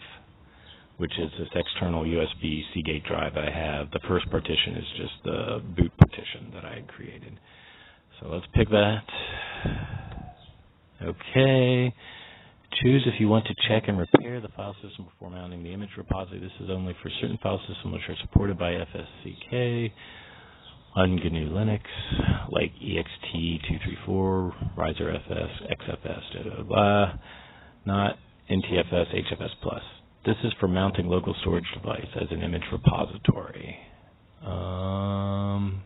which 0.98 1.12
is 1.20 1.32
this 1.40 1.50
external 1.56 2.04
USB 2.04 2.62
Seagate 2.74 3.04
drive 3.06 3.34
I 3.38 3.50
have. 3.50 3.92
The 3.92 4.00
first 4.08 4.30
partition 4.30 4.76
is 4.78 4.86
just 4.98 5.14
the 5.24 5.64
boot 5.76 5.92
partition 5.98 6.52
that 6.54 6.66
I 6.66 6.76
had 6.76 6.88
created. 6.88 7.40
So 8.20 8.30
let's 8.30 8.46
pick 8.54 8.70
that. 8.70 9.04
Okay. 11.02 11.94
Choose 12.84 13.04
if 13.06 13.20
you 13.20 13.28
want 13.28 13.46
to 13.46 13.56
check 13.70 13.84
and 13.88 13.98
repair 13.98 14.42
the 14.42 14.50
file 14.50 14.76
system 14.84 15.06
before 15.06 15.30
mounting 15.30 15.64
the 15.64 15.72
image 15.72 15.92
repository. 15.98 16.42
This 16.42 16.52
is 16.60 16.70
only 16.70 16.96
for 17.02 17.10
certain 17.22 17.38
file 17.42 17.60
systems 17.68 17.94
which 17.94 18.02
are 18.10 18.16
supported 18.22 18.60
by 18.60 18.72
FSCK 18.72 19.92
on 20.96 21.16
GNU 21.16 21.52
Linux, 21.52 21.82
like 22.50 22.72
ext234, 22.82 24.76
ReiserFS, 24.78 25.50
XFS, 25.82 26.44
blah, 26.44 26.54
blah, 26.54 26.64
blah, 26.64 27.14
not 27.86 28.18
NTFS, 28.50 29.14
HFS. 29.14 29.82
This 30.26 30.36
is 30.44 30.54
for 30.60 30.68
mounting 30.68 31.08
local 31.08 31.36
storage 31.42 31.66
device 31.76 32.08
as 32.20 32.28
an 32.32 32.42
image 32.42 32.64
repository. 32.72 33.78
Um, 34.46 35.82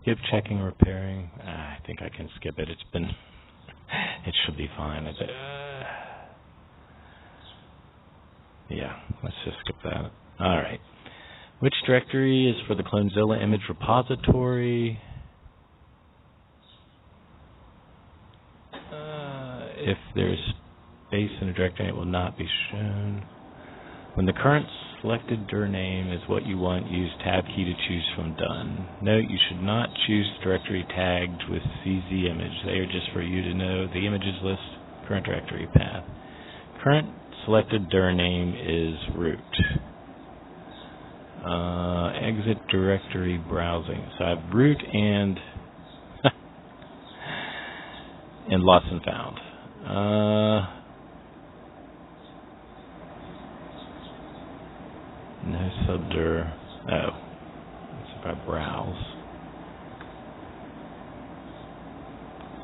skip 0.00 0.18
checking, 0.30 0.58
and 0.58 0.66
repairing. 0.66 1.30
Ah, 1.42 1.76
I 1.76 1.78
think 1.86 2.00
I 2.02 2.08
can 2.08 2.28
skip 2.36 2.58
it. 2.58 2.68
It's 2.68 2.82
been, 2.92 3.08
it 4.26 4.34
should 4.44 4.56
be 4.56 4.68
fine. 4.76 5.06
It's, 5.06 5.18
uh, 5.20 5.84
yeah, 8.70 8.96
let's 9.22 9.36
just 9.44 9.56
skip 9.60 9.76
that. 9.84 10.10
All 10.40 10.56
right. 10.56 10.80
Which 11.60 11.74
directory 11.86 12.50
is 12.50 12.56
for 12.66 12.74
the 12.74 12.82
Clonezilla 12.82 13.42
image 13.42 13.60
repository? 13.68 14.98
Uh, 18.74 19.68
if 19.76 19.98
there's 20.14 20.38
space 21.08 21.30
in 21.40 21.48
a 21.48 21.52
directory, 21.52 21.88
it 21.88 21.94
will 21.94 22.04
not 22.04 22.36
be 22.36 22.48
shown. 22.70 23.24
When 24.14 24.26
the 24.26 24.34
current 24.34 24.66
selected 25.00 25.48
dir 25.48 25.66
name 25.66 26.12
is 26.12 26.20
what 26.28 26.44
you 26.44 26.58
want, 26.58 26.90
use 26.90 27.10
tab 27.24 27.44
key 27.46 27.64
to 27.64 27.74
choose 27.88 28.06
from 28.14 28.34
done. 28.36 28.86
Note 29.00 29.24
you 29.28 29.38
should 29.48 29.62
not 29.62 29.88
choose 30.06 30.26
directory 30.44 30.84
tagged 30.94 31.42
with 31.50 31.62
CZ 31.84 32.30
image. 32.30 32.52
They 32.66 32.72
are 32.72 32.86
just 32.86 33.10
for 33.14 33.22
you 33.22 33.42
to 33.42 33.54
know 33.54 33.86
the 33.86 34.06
images 34.06 34.34
list 34.42 34.60
current 35.08 35.24
directory 35.24 35.66
path. 35.74 36.04
Current 36.84 37.08
selected 37.46 37.88
dir 37.88 38.12
name 38.12 38.54
is 38.54 39.16
root. 39.16 39.38
Uh, 41.46 42.12
exit 42.22 42.58
directory 42.70 43.38
browsing. 43.48 44.06
So 44.18 44.24
I 44.24 44.28
have 44.30 44.54
root 44.54 44.78
and 44.92 45.38
and 48.50 48.62
lost 48.62 48.86
and 48.90 49.02
found. 49.02 49.38
Uh, 49.86 50.81
no 55.46 55.70
subdir. 55.86 56.52
Oh, 56.90 57.10
let's 57.98 58.10
if 58.18 58.26
I 58.26 58.46
browse. 58.46 59.04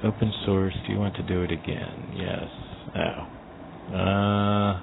Open 0.05 0.33
source. 0.47 0.75
Do 0.87 0.93
you 0.93 0.99
want 0.99 1.17
to 1.17 1.23
do 1.23 1.43
it 1.43 1.51
again? 1.51 2.13
Yes. 2.15 2.49
Oh. 2.97 3.95
Uh. 3.97 4.81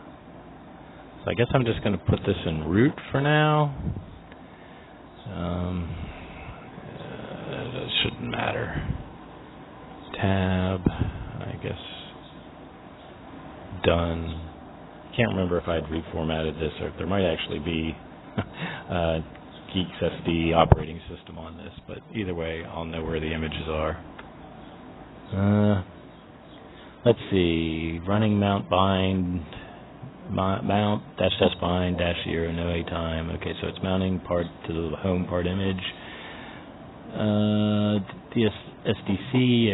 So 1.24 1.32
I 1.32 1.34
guess 1.34 1.48
I'm 1.54 1.66
just 1.66 1.82
going 1.84 1.98
to 1.98 2.06
put 2.06 2.20
this 2.26 2.36
in 2.46 2.66
root 2.66 2.94
for 3.12 3.20
now. 3.20 3.76
Um, 5.34 5.90
uh, 7.00 7.82
it 7.82 7.90
shouldn't 8.04 8.30
matter. 8.30 8.88
Tab, 10.22 10.82
I 10.88 11.60
guess. 11.64 11.80
Done. 13.84 14.45
I 15.16 15.18
can't 15.18 15.30
remember 15.30 15.58
if 15.58 15.68
I'd 15.70 15.86
reformatted 15.86 16.60
this 16.60 16.74
or 16.82 16.90
if 16.90 16.98
there 16.98 17.08
might 17.08 17.24
actually 17.24 17.60
be 17.60 17.96
uh, 18.92 19.20
Geeks 19.74 19.98
SD 20.02 20.54
operating 20.54 21.00
system 21.10 21.38
on 21.38 21.56
this, 21.56 21.72
but 21.88 22.00
either 22.14 22.34
way, 22.36 22.66
I'll 22.66 22.84
know 22.84 23.02
where 23.02 23.22
the 23.22 23.34
images 23.34 23.64
are. 23.70 23.96
Uh, 25.32 25.84
let's 27.06 27.20
see. 27.32 28.02
Running 28.06 28.38
mount 28.40 28.70
bind 28.70 29.46
mount 30.32 31.04
dash 31.18 31.32
test 31.40 31.62
bind 31.62 31.98
dash 31.98 32.18
zero 32.26 32.52
noatime. 32.52 33.34
Okay, 33.38 33.54
so 33.62 33.70
it's 33.70 33.80
mounting 33.82 34.20
part 34.20 34.48
to 34.68 34.74
the 34.74 34.98
home 34.98 35.28
part 35.28 35.48
image. 35.48 35.78
Uh, 37.14 38.00
DS, 38.34 38.52
SDC 38.86 39.74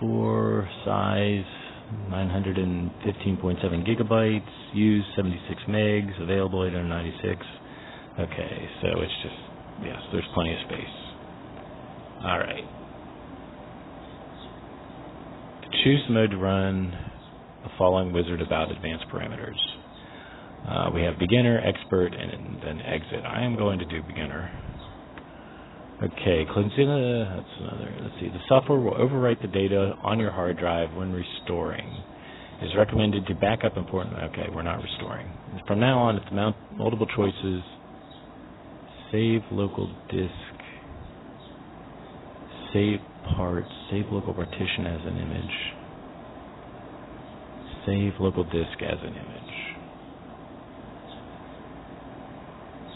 ext4 0.00 0.84
size 0.86 1.67
915.7 2.10 3.86
gigabytes. 3.86 4.74
used 4.74 5.06
76 5.16 5.62
megs. 5.68 6.22
Available 6.22 6.64
896. 6.64 7.46
Okay, 8.20 8.68
so 8.82 8.88
it's 9.00 9.12
just 9.22 9.34
yes, 9.84 10.00
there's 10.12 10.26
plenty 10.34 10.52
of 10.52 10.60
space. 10.66 10.96
All 12.24 12.38
right. 12.38 12.64
Choose 15.84 16.02
the 16.08 16.14
mode 16.14 16.30
to 16.30 16.36
run 16.36 16.90
the 17.62 17.70
following 17.78 18.12
wizard 18.12 18.42
about 18.42 18.70
advanced 18.72 19.06
parameters. 19.12 19.56
Uh, 20.68 20.90
we 20.92 21.02
have 21.02 21.18
beginner, 21.18 21.60
expert, 21.64 22.12
and 22.12 22.60
then 22.62 22.80
exit. 22.80 23.24
I 23.24 23.42
am 23.42 23.56
going 23.56 23.78
to 23.78 23.84
do 23.84 24.02
beginner. 24.02 24.50
Okay, 26.00 26.46
Clonezilla, 26.54 27.36
that's 27.36 27.54
another. 27.58 27.92
Let's 28.02 28.14
see. 28.20 28.28
The 28.28 28.38
software 28.48 28.78
will 28.78 28.94
overwrite 28.94 29.42
the 29.42 29.48
data 29.48 29.94
on 30.04 30.20
your 30.20 30.30
hard 30.30 30.56
drive 30.56 30.94
when 30.94 31.12
restoring. 31.12 31.86
It 32.62 32.66
is 32.66 32.72
recommended 32.76 33.26
to 33.26 33.34
back 33.34 33.64
up 33.64 33.76
important. 33.76 34.14
Okay, 34.30 34.46
we're 34.54 34.62
not 34.62 34.80
restoring. 34.80 35.28
From 35.66 35.80
now 35.80 35.98
on, 35.98 36.14
it's 36.14 36.26
mount 36.30 36.54
multiple 36.76 37.06
choices. 37.16 37.62
Save 39.10 39.42
local 39.50 39.88
disk. 40.08 40.30
Save 42.72 43.00
parts. 43.36 43.68
Save 43.90 44.04
local 44.12 44.34
partition 44.34 44.86
as 44.86 45.00
an 45.04 45.16
image. 45.18 45.56
Save 47.86 48.20
local 48.20 48.44
disk 48.44 48.82
as 48.82 48.98
an 49.02 49.14
image. 49.14 49.54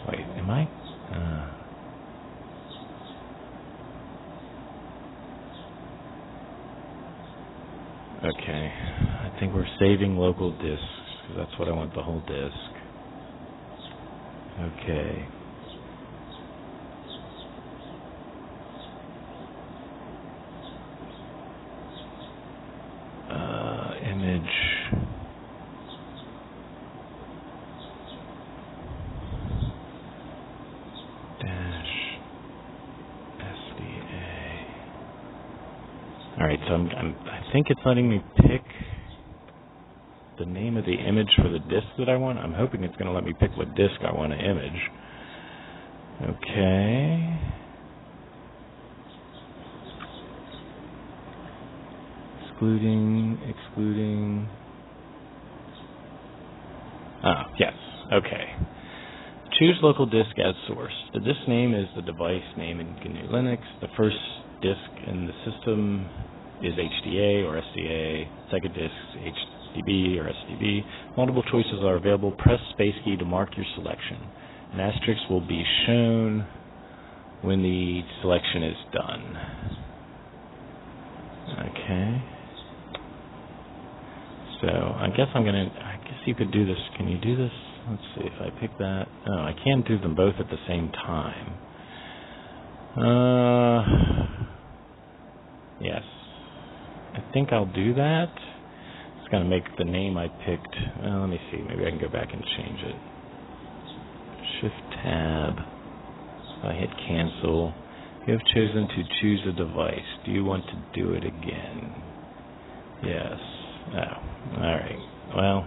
Wait, 0.09 0.39
am 0.39 0.51
I? 0.51 0.69
Uh, 1.13 1.52
okay, 8.25 8.73
I 9.25 9.33
think 9.41 9.55
we're 9.55 9.67
saving 9.81 10.17
local 10.17 10.53
disks 10.53 10.85
that's 11.37 11.59
what 11.59 11.69
I 11.69 11.73
want 11.73 11.95
the 11.95 12.03
whole 12.03 12.23
disk. 12.23 12.57
Okay. 14.61 15.29
so 36.69 36.75
I'm, 36.75 36.91
I'm, 36.99 37.17
I 37.27 37.52
think 37.63 37.79
it's 37.79 37.87
letting 37.87 38.09
me 38.09 38.21
pick 38.37 38.63
the 40.39 40.47
name 40.47 40.77
of 40.77 40.85
the 40.85 40.95
image 40.95 41.29
for 41.37 41.49
the 41.49 41.61
disk 41.61 41.87
that 41.97 42.09
I 42.09 42.17
want. 42.17 42.39
I'm 42.39 42.55
hoping 42.55 42.83
it's 42.83 42.97
going 42.97 43.07
to 43.07 43.13
let 43.13 43.23
me 43.25 43.35
pick 43.39 43.51
what 43.57 43.69
disk 43.77 43.95
I 44.01 44.13
want 44.13 44.33
to 44.33 44.39
image. 44.39 44.73
Okay. 46.23 47.39
Excluding, 52.51 53.39
excluding. 53.47 54.49
Ah, 57.23 57.47
yes. 57.61 57.75
Okay. 58.13 58.57
Choose 59.61 59.79
local 59.83 60.07
disk 60.07 60.37
as 60.45 60.55
source. 60.67 60.93
The 61.15 61.21
disk 61.21 61.47
name 61.47 61.75
is 61.75 61.87
the 61.95 62.03
device 62.03 62.43
name 62.57 62.81
in 62.81 62.89
GNU 62.97 63.29
Linux. 63.29 63.61
The 63.81 63.89
first 63.97 64.17
disk 64.63 65.07
in 65.07 65.29
the 65.29 65.53
system 65.53 66.09
is 66.63 66.75
HDA 66.75 67.45
or 67.45 67.61
SDA, 67.61 68.29
second 68.51 68.75
disk 68.75 68.95
HDB 69.17 70.19
or 70.19 70.31
SDB. 70.31 70.83
Multiple 71.17 71.43
choices 71.51 71.81
are 71.83 71.97
available. 71.97 72.33
Press 72.33 72.61
space 72.73 72.95
key 73.05 73.17
to 73.17 73.25
mark 73.25 73.51
your 73.57 73.67
selection. 73.77 74.19
An 74.73 74.81
asterisk 74.81 75.29
will 75.29 75.47
be 75.47 75.63
shown 75.87 76.47
when 77.43 77.63
the 77.63 78.03
selection 78.23 78.63
is 78.63 78.77
done. 78.93 79.37
Okay. 81.59 82.23
So 84.63 84.69
I 84.69 85.09
guess 85.17 85.27
I'm 85.35 85.45
gonna. 85.45 85.67
I 85.67 85.97
guess 86.05 86.21
you 86.25 86.35
could 86.35 86.53
do 86.53 86.65
this. 86.65 86.79
Can 86.97 87.09
you 87.09 87.19
do 87.19 87.37
this? 87.37 87.51
Let's 87.91 88.03
see 88.15 88.23
if 88.25 88.41
I 88.41 88.61
pick 88.61 88.79
that. 88.79 89.07
Oh, 89.29 89.41
I 89.41 89.55
can't 89.65 89.87
do 89.87 89.99
them 89.99 90.15
both 90.15 90.35
at 90.39 90.49
the 90.49 90.57
same 90.69 90.91
time. 90.93 91.53
Uh, 92.97 93.83
yes. 95.81 96.03
I 97.15 97.33
think 97.33 97.53
I'll 97.53 97.73
do 97.73 97.95
that. 97.95 98.33
It's 99.19 99.29
going 99.31 99.43
to 99.43 99.49
make 99.49 99.65
the 99.79 99.85
name 99.85 100.17
I 100.17 100.29
picked. 100.29 100.77
Let 101.03 101.27
me 101.27 101.39
see. 101.51 101.59
Maybe 101.59 101.87
I 101.87 101.91
can 101.91 102.01
go 102.01 102.09
back 102.09 102.29
and 102.33 102.43
change 102.57 102.81
it. 102.81 102.97
Shift 104.61 104.95
Tab. 105.03 105.55
I 106.65 106.73
hit 106.79 106.91
cancel. 107.09 107.75
You 108.27 108.35
have 108.35 108.45
chosen 108.55 108.89
to 108.89 109.03
choose 109.21 109.41
a 109.49 109.53
device. 109.53 109.99
Do 110.25 110.31
you 110.31 110.45
want 110.45 110.65
to 110.67 111.01
do 111.01 111.13
it 111.13 111.25
again? 111.25 111.95
Yes. 113.05 113.39
Oh. 113.95 114.59
All 114.59 114.63
right. 114.63 114.99
Well, 115.35 115.67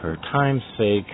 for 0.00 0.16
time's 0.32 0.62
sake, 0.78 1.06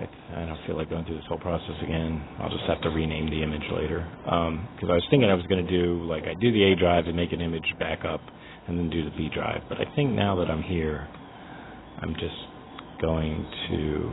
I, 0.00 0.42
I 0.42 0.46
don't 0.46 0.58
feel 0.66 0.76
like 0.76 0.88
going 0.88 1.04
through 1.04 1.16
this 1.16 1.28
whole 1.28 1.38
process 1.38 1.76
again. 1.82 2.24
I'll 2.40 2.50
just 2.50 2.64
have 2.68 2.80
to 2.82 2.88
rename 2.88 3.28
the 3.28 3.42
image 3.42 3.64
later. 3.72 4.08
Because 4.24 4.88
um, 4.88 4.90
I 4.90 4.94
was 4.94 5.06
thinking 5.10 5.28
I 5.28 5.34
was 5.34 5.46
going 5.46 5.64
to 5.64 5.70
do, 5.70 6.04
like, 6.08 6.24
I 6.24 6.34
do 6.40 6.52
the 6.52 6.72
A 6.72 6.76
drive 6.76 7.06
and 7.06 7.16
make 7.16 7.32
an 7.32 7.40
image 7.40 7.66
backup 7.78 8.20
and 8.66 8.78
then 8.78 8.88
do 8.88 9.04
the 9.04 9.10
B 9.16 9.28
drive. 9.32 9.62
But 9.68 9.78
I 9.78 9.84
think 9.94 10.12
now 10.12 10.36
that 10.36 10.50
I'm 10.50 10.62
here, 10.62 11.06
I'm 12.00 12.14
just 12.14 12.40
going 13.02 13.46
to, 13.68 14.10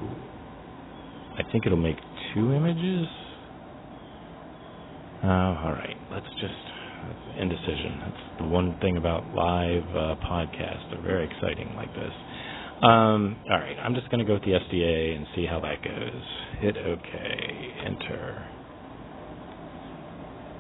I 1.40 1.52
think 1.52 1.66
it'll 1.66 1.78
make 1.78 1.98
two 2.34 2.54
images. 2.54 3.08
Uh, 5.24 5.64
all 5.64 5.74
right, 5.74 5.98
let's 6.12 6.28
just, 6.42 6.62
indecision. 7.40 8.00
That's 8.02 8.42
the 8.42 8.48
one 8.48 8.78
thing 8.82 8.98
about 8.98 9.24
live 9.34 9.84
uh, 9.96 10.16
podcasts. 10.26 10.90
They're 10.92 11.02
very 11.02 11.26
exciting 11.26 11.74
like 11.76 11.94
this. 11.94 12.12
Um, 12.82 13.38
all 13.50 13.58
right, 13.58 13.76
I'm 13.84 13.96
just 13.96 14.10
going 14.12 14.20
to 14.20 14.26
go 14.26 14.34
with 14.36 14.44
the 14.44 14.52
SDA 14.52 15.16
and 15.16 15.26
see 15.36 15.48
how 15.48 15.60
that 15.62 15.84
goes. 15.84 16.22
Hit 16.60 16.78
OK, 16.78 17.74
enter. 17.86 18.48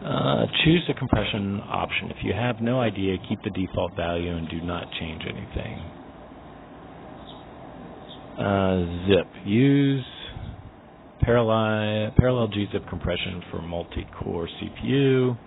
Uh, 0.03 0.45
choose 0.63 0.83
the 0.87 0.95
compression 0.95 1.61
option. 1.67 2.09
If 2.09 2.17
you 2.23 2.33
have 2.33 2.59
no 2.59 2.79
idea, 2.79 3.17
keep 3.29 3.39
the 3.43 3.51
default 3.51 3.95
value 3.95 4.35
and 4.35 4.49
do 4.49 4.61
not 4.61 4.85
change 4.99 5.21
anything. 5.23 5.79
Uh, 8.39 9.07
zip. 9.07 9.27
Use 9.45 10.05
parallel, 11.21 12.13
parallel 12.17 12.47
gzip 12.47 12.89
compression 12.89 13.43
for 13.51 13.61
multi-core 13.61 14.47
CPU 14.47 15.37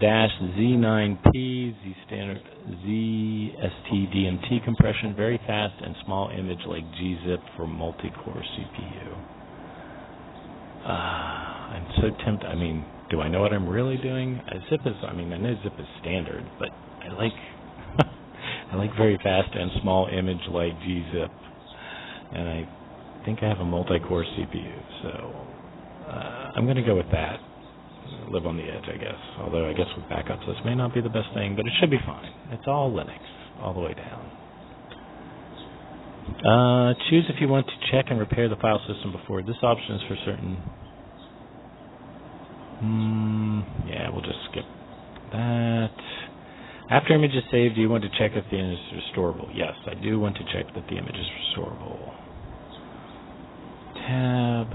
dash 0.00 0.30
Z9P, 0.40 1.32
Z 1.32 1.96
standard 2.06 2.42
ZST 2.84 4.64
compression, 4.64 5.14
very 5.14 5.38
fast 5.46 5.74
and 5.82 5.94
small 6.04 6.30
image 6.30 6.58
like 6.66 6.84
gzip 7.00 7.42
for 7.56 7.66
multi-core 7.66 8.42
CPU. 8.42 9.18
Uh, 10.84 10.88
I'm 10.88 11.86
so 11.96 12.10
tempted. 12.24 12.46
I 12.46 12.54
mean, 12.54 12.84
do 13.10 13.20
I 13.20 13.28
know 13.28 13.40
what 13.40 13.52
I'm 13.52 13.68
really 13.68 13.96
doing? 13.98 14.40
Uh, 14.48 14.58
zip 14.70 14.80
is. 14.86 14.94
I 15.06 15.12
mean, 15.12 15.32
I 15.32 15.38
know 15.38 15.54
zip 15.62 15.74
is 15.78 15.86
standard, 16.00 16.44
but 16.58 16.70
I 17.02 17.08
like 17.12 17.32
I 18.72 18.76
like 18.76 18.90
very 18.96 19.18
fast 19.22 19.50
and 19.54 19.70
small 19.82 20.08
image 20.08 20.40
like 20.50 20.72
gzip, 20.72 21.30
and 22.32 22.48
I 22.48 22.68
think 23.24 23.40
I 23.42 23.48
have 23.48 23.60
a 23.60 23.64
multi-core 23.64 24.24
CPU, 24.24 24.82
so 25.02 25.08
uh, 26.08 26.52
I'm 26.56 26.64
going 26.64 26.76
to 26.76 26.82
go 26.82 26.96
with 26.96 27.10
that 27.12 27.38
live 28.30 28.46
on 28.46 28.56
the 28.56 28.64
edge, 28.64 28.84
I 28.92 28.96
guess. 28.96 29.20
Although 29.38 29.68
I 29.68 29.72
guess 29.72 29.86
with 29.96 30.06
backups 30.06 30.46
this 30.46 30.56
may 30.64 30.74
not 30.74 30.94
be 30.94 31.00
the 31.00 31.08
best 31.08 31.28
thing, 31.34 31.56
but 31.56 31.66
it 31.66 31.72
should 31.80 31.90
be 31.90 32.00
fine. 32.04 32.32
It's 32.50 32.66
all 32.66 32.90
Linux, 32.90 33.20
all 33.60 33.74
the 33.74 33.80
way 33.80 33.94
down. 33.94 34.30
Uh, 36.44 36.94
choose 37.10 37.24
if 37.28 37.40
you 37.40 37.48
want 37.48 37.66
to 37.66 37.72
check 37.92 38.06
and 38.10 38.18
repair 38.18 38.48
the 38.48 38.56
file 38.56 38.80
system 38.88 39.12
before. 39.12 39.42
This 39.42 39.56
option 39.62 39.94
is 39.96 40.02
for 40.08 40.16
certain. 40.24 40.56
Mm, 42.82 43.88
yeah, 43.88 44.10
we'll 44.10 44.22
just 44.22 44.38
skip 44.50 44.64
that. 45.32 45.90
After 46.90 47.14
image 47.14 47.34
is 47.34 47.44
saved, 47.50 47.76
do 47.76 47.80
you 47.80 47.88
want 47.88 48.04
to 48.04 48.10
check 48.18 48.32
if 48.34 48.44
the 48.50 48.58
image 48.58 48.78
is 48.92 49.00
restorable? 49.00 49.48
Yes, 49.54 49.72
I 49.86 49.94
do 49.94 50.20
want 50.20 50.36
to 50.36 50.44
check 50.52 50.74
that 50.74 50.84
the 50.88 50.96
image 50.96 51.14
is 51.14 51.26
restorable. 51.56 52.12
Tab. 54.06 54.68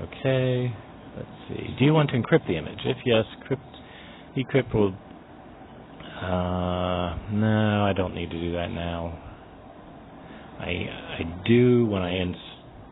Okay. 0.00 0.74
Let's 1.16 1.28
see. 1.48 1.74
Do 1.78 1.84
you 1.84 1.94
want 1.94 2.10
to 2.10 2.16
encrypt 2.16 2.46
the 2.46 2.56
image? 2.56 2.78
If 2.84 2.98
yes, 3.04 3.24
crypt, 3.46 3.62
encrypt 4.36 4.74
will. 4.74 4.94
Uh, 6.20 7.16
no, 7.32 7.84
I 7.88 7.92
don't 7.96 8.14
need 8.14 8.30
to 8.30 8.40
do 8.40 8.52
that 8.52 8.70
now. 8.70 9.18
I 10.58 10.70
I 11.20 11.42
do 11.46 11.86
when 11.86 12.02
I 12.02 12.18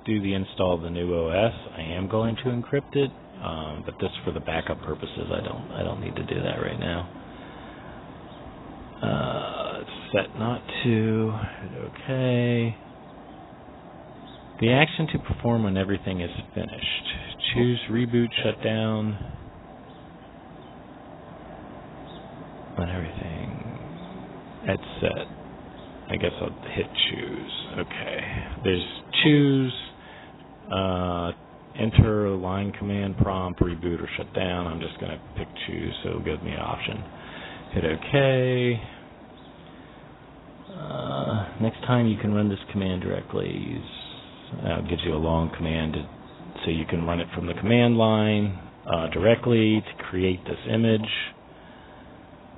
do 0.07 0.21
the 0.23 0.35
install 0.35 0.75
of 0.75 0.83
the 0.83 0.91
new 0.91 1.13
OS. 1.15 1.53
I 1.77 1.83
am 1.83 2.09
going 2.09 2.37
to 2.37 2.43
encrypt 2.45 2.95
it, 2.95 3.11
um, 3.43 3.83
but 3.85 3.99
just 4.01 4.15
for 4.25 4.33
the 4.33 4.41
backup 4.41 4.81
purposes, 4.83 5.31
I 5.31 5.41
don't 5.45 5.71
I 5.73 5.83
don't 5.83 6.01
need 6.01 6.17
to 6.17 6.25
do 6.25 6.41
that 6.43 6.57
right 6.63 6.79
now. 6.79 7.09
Uh, 9.03 9.85
set 10.13 10.39
not 10.39 10.63
to. 10.85 11.35
Okay. 12.03 12.77
The 14.61 14.73
action 14.73 15.09
to 15.13 15.19
perform 15.19 15.65
when 15.65 15.77
everything 15.77 16.21
is 16.21 16.31
finished. 16.55 17.34
Choose 17.55 17.81
reboot, 17.89 18.29
shutdown, 18.43 19.17
on 22.77 22.91
everything. 22.91 23.79
That's 24.67 24.83
set. 25.01 25.27
I 26.11 26.17
guess 26.17 26.33
I'll 26.41 26.51
hit 26.75 26.87
choose. 27.11 27.53
Okay. 27.79 28.21
There's 28.65 29.03
choose, 29.23 29.73
uh, 30.75 31.33
enter 31.79 32.31
line 32.31 32.73
command 32.73 33.17
prompt, 33.19 33.61
reboot 33.61 34.03
or 34.03 34.09
shut 34.17 34.35
down. 34.35 34.67
I'm 34.67 34.81
just 34.81 34.99
going 35.01 35.13
to 35.13 35.21
pick 35.37 35.49
choose, 35.67 35.95
so 36.03 36.11
it'll 36.11 36.25
give 36.25 36.43
me 36.43 36.53
an 36.53 36.61
option. 36.61 37.03
Hit 37.73 37.85
OK. 37.85 38.81
Uh, 40.77 41.63
next 41.63 41.81
time 41.87 42.07
you 42.07 42.19
can 42.19 42.35
run 42.35 42.49
this 42.49 42.59
command 42.73 43.03
directly. 43.03 43.49
Use, 43.49 43.83
uh, 44.67 44.81
gives 44.83 45.03
you 45.05 45.15
a 45.15 45.17
long 45.17 45.51
command 45.57 45.93
to, 45.95 46.09
so 46.65 46.71
you 46.71 46.85
can 46.87 47.05
run 47.05 47.21
it 47.21 47.29
from 47.35 47.47
the 47.47 47.55
command 47.55 47.97
line 47.97 48.59
uh, 48.87 49.09
directly 49.09 49.81
to 49.81 50.05
create 50.05 50.45
this 50.45 50.59
image. 50.73 51.09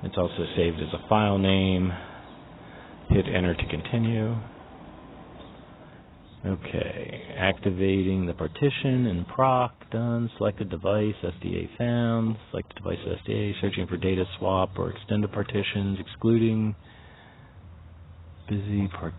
It's 0.03 0.17
also 0.17 0.45
saved 0.55 0.77
as 0.77 0.93
a 0.93 1.07
file 1.07 1.37
name. 1.37 1.91
Hit 3.09 3.25
enter 3.33 3.55
to 3.55 3.67
continue. 3.67 4.35
Okay, 6.45 7.23
activating 7.37 8.25
the 8.25 8.33
partition 8.33 9.07
and 9.07 9.27
proc, 9.27 9.73
done. 9.91 10.29
Selected 10.37 10.69
device, 10.69 11.15
SDA 11.23 11.77
found. 11.77 12.37
Selected 12.51 12.75
device, 12.75 12.99
SDA, 13.27 13.53
searching 13.59 13.87
for 13.87 13.97
data 13.97 14.23
swap 14.37 14.77
or 14.77 14.91
extended 14.91 15.31
partitions, 15.31 15.97
excluding 15.99 16.75
busy 18.47 18.87
part, 18.87 19.13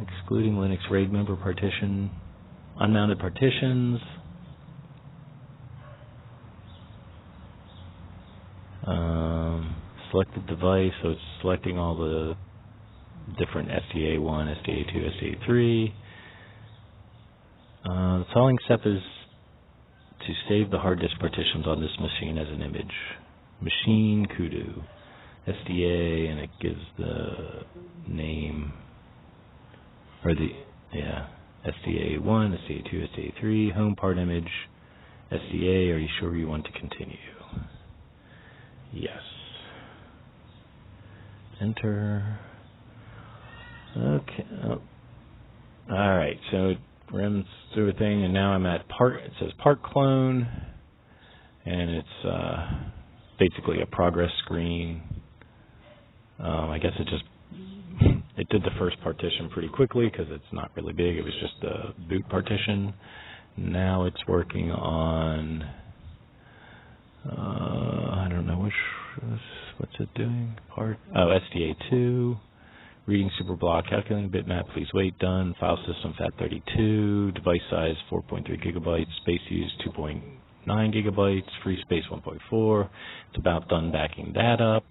excluding 0.00 0.54
Linux 0.54 0.78
RAID 0.90 1.12
member 1.12 1.36
partition, 1.36 2.10
unmounted 2.78 3.18
partitions. 3.18 4.00
Um, 8.86 9.76
selected 10.10 10.46
device, 10.46 10.92
so 11.02 11.10
it's 11.10 11.20
selecting 11.40 11.78
all 11.78 11.96
the 11.96 12.34
different 13.38 13.68
SDA1, 13.68 14.62
SDA2, 14.62 15.48
SDA3. 15.48 15.92
Uh, 17.84 18.18
the 18.18 18.24
following 18.32 18.58
step 18.64 18.80
is 18.84 19.00
to 20.26 20.32
save 20.48 20.70
the 20.70 20.78
hard 20.78 21.00
disk 21.00 21.18
partitions 21.18 21.66
on 21.66 21.80
this 21.80 21.90
machine 22.00 22.38
as 22.38 22.48
an 22.48 22.62
image. 22.62 22.92
Machine 23.60 24.26
kudu, 24.36 24.82
SDA, 25.48 26.30
and 26.30 26.40
it 26.40 26.50
gives 26.60 26.80
the 26.98 27.64
name, 28.08 28.72
or 30.24 30.34
the, 30.34 30.48
yeah, 30.92 31.26
SDA1, 31.66 32.20
SDA2, 32.22 33.08
SDA3, 33.42 33.72
home 33.74 33.96
part 33.96 34.18
image, 34.18 34.48
SDA, 35.32 35.92
are 35.92 35.98
you 35.98 36.08
sure 36.20 36.36
you 36.36 36.46
want 36.46 36.64
to 36.64 36.72
continue? 36.72 37.16
Yes. 38.92 39.20
Enter. 41.60 42.38
Okay. 43.96 44.46
Oh. 44.64 44.80
All 45.90 46.16
right. 46.16 46.38
So 46.50 46.68
it 46.68 46.78
runs 47.12 47.44
through 47.74 47.90
a 47.90 47.92
thing, 47.94 48.24
and 48.24 48.32
now 48.32 48.52
I'm 48.52 48.66
at 48.66 48.88
part. 48.88 49.16
It 49.16 49.32
says 49.40 49.50
part 49.58 49.82
clone, 49.82 50.48
and 51.64 51.90
it's 51.90 52.24
uh, 52.24 52.66
basically 53.38 53.82
a 53.82 53.86
progress 53.86 54.30
screen. 54.44 55.02
Um, 56.38 56.70
I 56.70 56.78
guess 56.78 56.92
it 56.98 57.08
just 57.08 57.24
it 58.36 58.48
did 58.50 58.62
the 58.62 58.70
first 58.78 59.00
partition 59.02 59.48
pretty 59.50 59.68
quickly 59.68 60.08
because 60.10 60.26
it's 60.30 60.52
not 60.52 60.70
really 60.76 60.92
big. 60.92 61.16
It 61.16 61.22
was 61.22 61.32
just 61.40 61.54
the 61.62 61.94
boot 62.08 62.28
partition. 62.28 62.92
Now 63.56 64.04
it's 64.04 64.26
working 64.28 64.70
on 64.70 65.62
uh, 67.26 67.30
I 67.32 68.28
don't 68.30 68.46
know 68.46 68.58
which 68.58 68.72
what's 69.78 69.92
it 69.98 70.08
doing? 70.14 70.54
Part 70.74 70.98
oh 71.16 71.38
SDA2 71.54 72.38
reading 73.06 73.30
superblock 73.40 73.88
calculating 73.88 74.30
bitmap 74.30 74.64
please 74.74 74.88
wait 74.92 75.18
done. 75.18 75.54
File 75.58 75.78
system 75.86 76.14
FAT32 76.20 77.34
device 77.34 77.60
size 77.70 77.94
4.3 78.10 78.46
gigabytes. 78.62 79.06
Space 79.22 79.40
use 79.48 79.72
2.9 79.86 80.22
gigabytes. 80.66 81.48
Free 81.64 81.80
space 81.82 82.04
1.4 82.12 82.88
it's 83.30 83.38
about 83.38 83.68
done 83.68 83.90
backing 83.90 84.32
that 84.34 84.60
up 84.60 84.84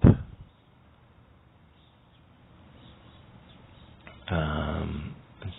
um, 4.31 5.15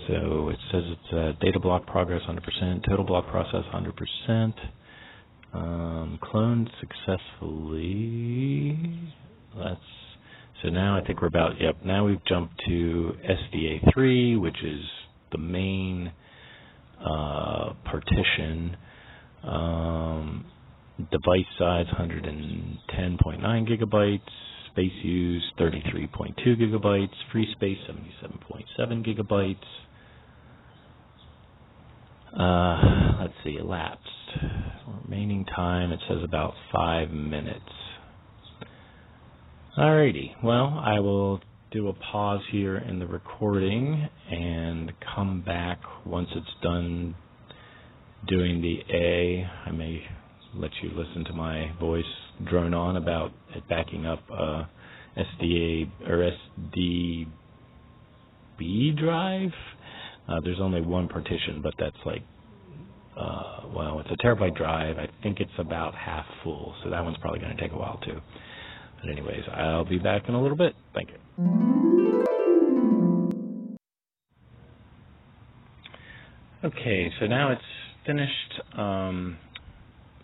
so 0.09 0.49
it 0.49 0.59
says 0.73 0.83
it's 0.87 1.13
uh, 1.13 1.33
data 1.45 1.61
block 1.61 1.87
progress 1.87 2.23
100% 2.29 2.89
total 2.89 3.05
block 3.05 3.29
process 3.29 3.63
100% 3.73 4.55
um, 5.55 6.19
cloned 6.23 6.69
successfully. 6.81 8.79
Let's. 9.57 9.81
So 10.63 10.71
now 10.71 10.97
I 10.97 11.05
think 11.05 11.21
we're 11.21 11.29
about. 11.29 11.61
Yep. 11.61 11.85
Now 11.85 12.07
we've 12.07 12.25
jumped 12.27 12.55
to 12.67 13.13
SDA3, 13.55 14.41
which 14.41 14.57
is 14.65 14.81
the 15.33 15.39
main 15.39 16.13
uh, 17.01 17.75
partition. 17.85 18.77
Um, 19.45 20.47
device 21.11 21.45
size 21.59 21.87
110.9 21.99 23.69
gigabytes. 23.69 24.21
Space 24.77 24.93
use 25.05 25.43
33.2 25.59 26.37
gigabytes. 26.61 27.09
Free 27.33 27.51
space 27.53 27.79
77.7 27.89 29.07
gigabytes. 29.07 29.57
Uh, 32.39 33.23
let's 33.23 33.33
see, 33.43 33.57
elapsed. 33.59 34.03
Remaining 35.05 35.47
time, 35.47 35.93
it 35.93 36.01
says 36.07 36.19
about 36.23 36.53
five 36.75 37.11
minutes. 37.11 37.61
Alrighty, 39.79 40.33
well, 40.45 40.79
I 40.85 41.01
will 41.01 41.41
do 41.71 41.89
a 41.89 41.95
pause 41.95 42.43
here 42.53 42.77
in 42.77 42.99
the 42.99 43.07
recording 43.07 44.07
and 44.31 44.93
come 45.15 45.41
back 45.41 45.81
once 46.05 46.29
it's 46.37 46.47
done 46.63 47.15
doing 48.29 48.61
the 48.61 48.81
A. 48.95 49.49
I 49.67 49.73
may 49.73 50.03
let 50.55 50.73
you 50.83 50.91
listen 50.91 51.25
to 51.25 51.33
my 51.33 51.73
voice 51.81 52.05
drone 52.45 52.75
on 52.75 52.97
about 52.97 53.33
backing 53.69 54.07
up 54.07 54.23
uh, 54.31 54.65
SDA 55.17 55.91
or 56.09 56.31
SDB 56.77 57.27
drive. 58.99 59.51
Uh, 60.29 60.41
there's 60.43 60.61
only 60.61 60.81
one 60.81 61.09
partition, 61.09 61.61
but 61.63 61.75
that's 61.79 61.97
like 62.05 62.23
uh, 63.17 63.61
well, 63.75 64.01
it's 64.01 64.11
a 64.11 64.27
terabyte 64.27 64.57
drive. 64.57 64.99
I 64.99 65.09
think 65.23 65.41
it's 65.41 65.51
about 65.59 65.95
half 65.95 66.27
full, 66.45 66.75
so 66.85 66.91
that 66.91 67.03
one's 67.03 67.17
probably 67.19 67.41
going 67.41 67.57
to 67.57 67.63
take 67.63 67.73
a 67.73 67.77
while 67.77 67.99
too. 68.05 68.21
But 69.01 69.11
anyways, 69.11 69.43
I'll 69.55 69.85
be 69.85 69.99
back 69.99 70.29
in 70.29 70.35
a 70.35 70.43
little 70.43 70.57
bit. 70.57 70.75
Thank 70.95 71.11
you. 71.11 72.25
Okay, 76.65 77.11
so 77.21 77.27
now 77.27 77.53
it's 77.53 77.63
finished 78.07 78.61
um, 78.77 79.39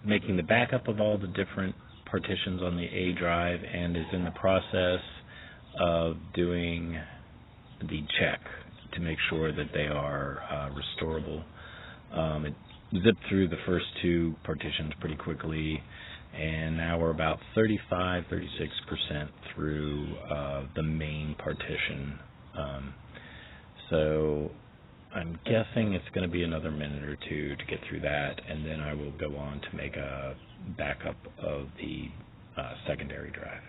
making 0.04 0.36
the 0.36 0.42
backup 0.42 0.88
of 0.88 1.00
all 1.00 1.16
the 1.16 1.28
different 1.28 1.74
partitions 2.12 2.60
on 2.62 2.76
the 2.76 2.84
A 2.84 3.14
drive 3.18 3.60
and 3.64 3.96
is 3.96 4.04
in 4.12 4.22
the 4.22 4.30
process 4.32 5.00
of 5.80 6.16
doing 6.34 6.94
the 7.80 8.00
check 8.20 8.40
to 8.92 9.00
make 9.00 9.16
sure 9.30 9.50
that 9.50 9.68
they 9.72 9.86
are 9.86 10.42
uh, 10.50 10.68
restorable. 10.78 11.42
Um, 12.12 12.44
it 12.44 12.54
zipped 13.02 13.26
through 13.30 13.48
the 13.48 13.56
first 13.64 13.86
two 14.02 14.34
partitions 14.44 14.92
pretty 15.00 15.16
quickly, 15.16 15.82
and 16.38 16.76
now 16.76 16.98
we're 17.00 17.10
about 17.10 17.38
35, 17.54 18.24
36% 18.30 19.28
through 19.54 20.06
uh, 20.30 20.66
the 20.76 20.82
main 20.82 21.34
partition. 21.38 22.18
Um, 22.58 22.94
so 23.88 24.50
I'm 25.14 25.38
guessing 25.46 25.94
it's 25.94 26.08
going 26.14 26.28
to 26.28 26.32
be 26.32 26.42
another 26.42 26.70
minute 26.70 27.04
or 27.04 27.16
two 27.26 27.56
to 27.56 27.64
get 27.64 27.78
through 27.88 28.00
that, 28.00 28.38
and 28.46 28.66
then 28.66 28.80
I 28.80 28.92
will 28.92 29.12
go 29.12 29.34
on 29.36 29.62
to 29.62 29.76
make 29.76 29.96
a 29.96 30.36
backup 30.76 31.16
of 31.38 31.66
the 31.78 32.08
uh, 32.56 32.74
secondary 32.86 33.30
drive. 33.30 33.62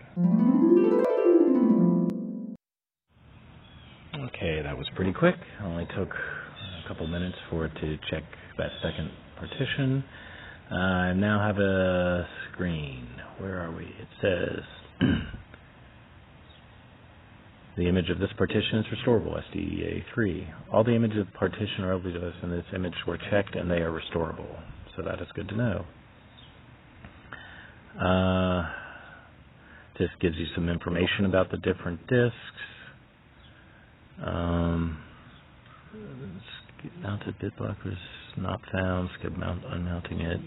Okay, 4.15 4.62
that 4.62 4.77
was 4.77 4.88
pretty 4.95 5.13
quick. 5.13 5.36
Only 5.63 5.86
took 5.97 6.10
a 6.10 6.88
couple 6.88 7.08
minutes 7.08 7.38
for 7.49 7.65
it 7.65 7.71
to 7.82 7.97
check 8.12 8.23
that 8.58 8.69
second 8.82 9.10
partition. 9.38 10.03
Uh, 10.71 10.75
I 10.75 11.13
now 11.13 11.39
have 11.45 11.58
a 11.58 12.27
screen. 12.51 13.08
Where 13.39 13.60
are 13.62 13.71
we? 13.75 13.86
It 13.86 14.08
says 14.21 14.60
the 17.77 17.88
image 17.88 18.10
of 18.10 18.19
this 18.19 18.29
partition 18.38 18.79
is 18.79 18.86
restorable, 18.97 19.41
SDA3. 19.51 20.47
All 20.71 20.84
the 20.84 20.95
images 20.95 21.19
of 21.19 21.25
the 21.27 21.38
partition 21.38 21.84
are 21.84 21.95
us 21.95 22.36
in 22.43 22.51
this 22.51 22.65
image 22.75 22.93
were 23.08 23.17
checked 23.32 23.56
and 23.56 23.69
they 23.69 23.82
are 23.82 23.91
restorable. 23.91 24.62
So 24.95 25.01
that 25.03 25.21
is 25.21 25.27
good 25.34 25.49
to 25.49 25.56
know. 25.56 25.86
Uh, 27.99 28.69
this 29.99 30.10
gives 30.19 30.36
you 30.38 30.45
some 30.56 30.69
information 30.69 31.25
about 31.25 31.51
the 31.51 31.58
different 31.58 31.99
disks. 32.08 32.36
Um, 34.25 34.97
mounted 37.01 37.36
bit 37.39 37.56
block 37.58 37.77
was 37.86 37.93
not 38.38 38.60
found. 38.71 39.10
Skip 39.19 39.38
mount 39.38 39.63
unmounting 39.65 40.21
it. 40.21 40.39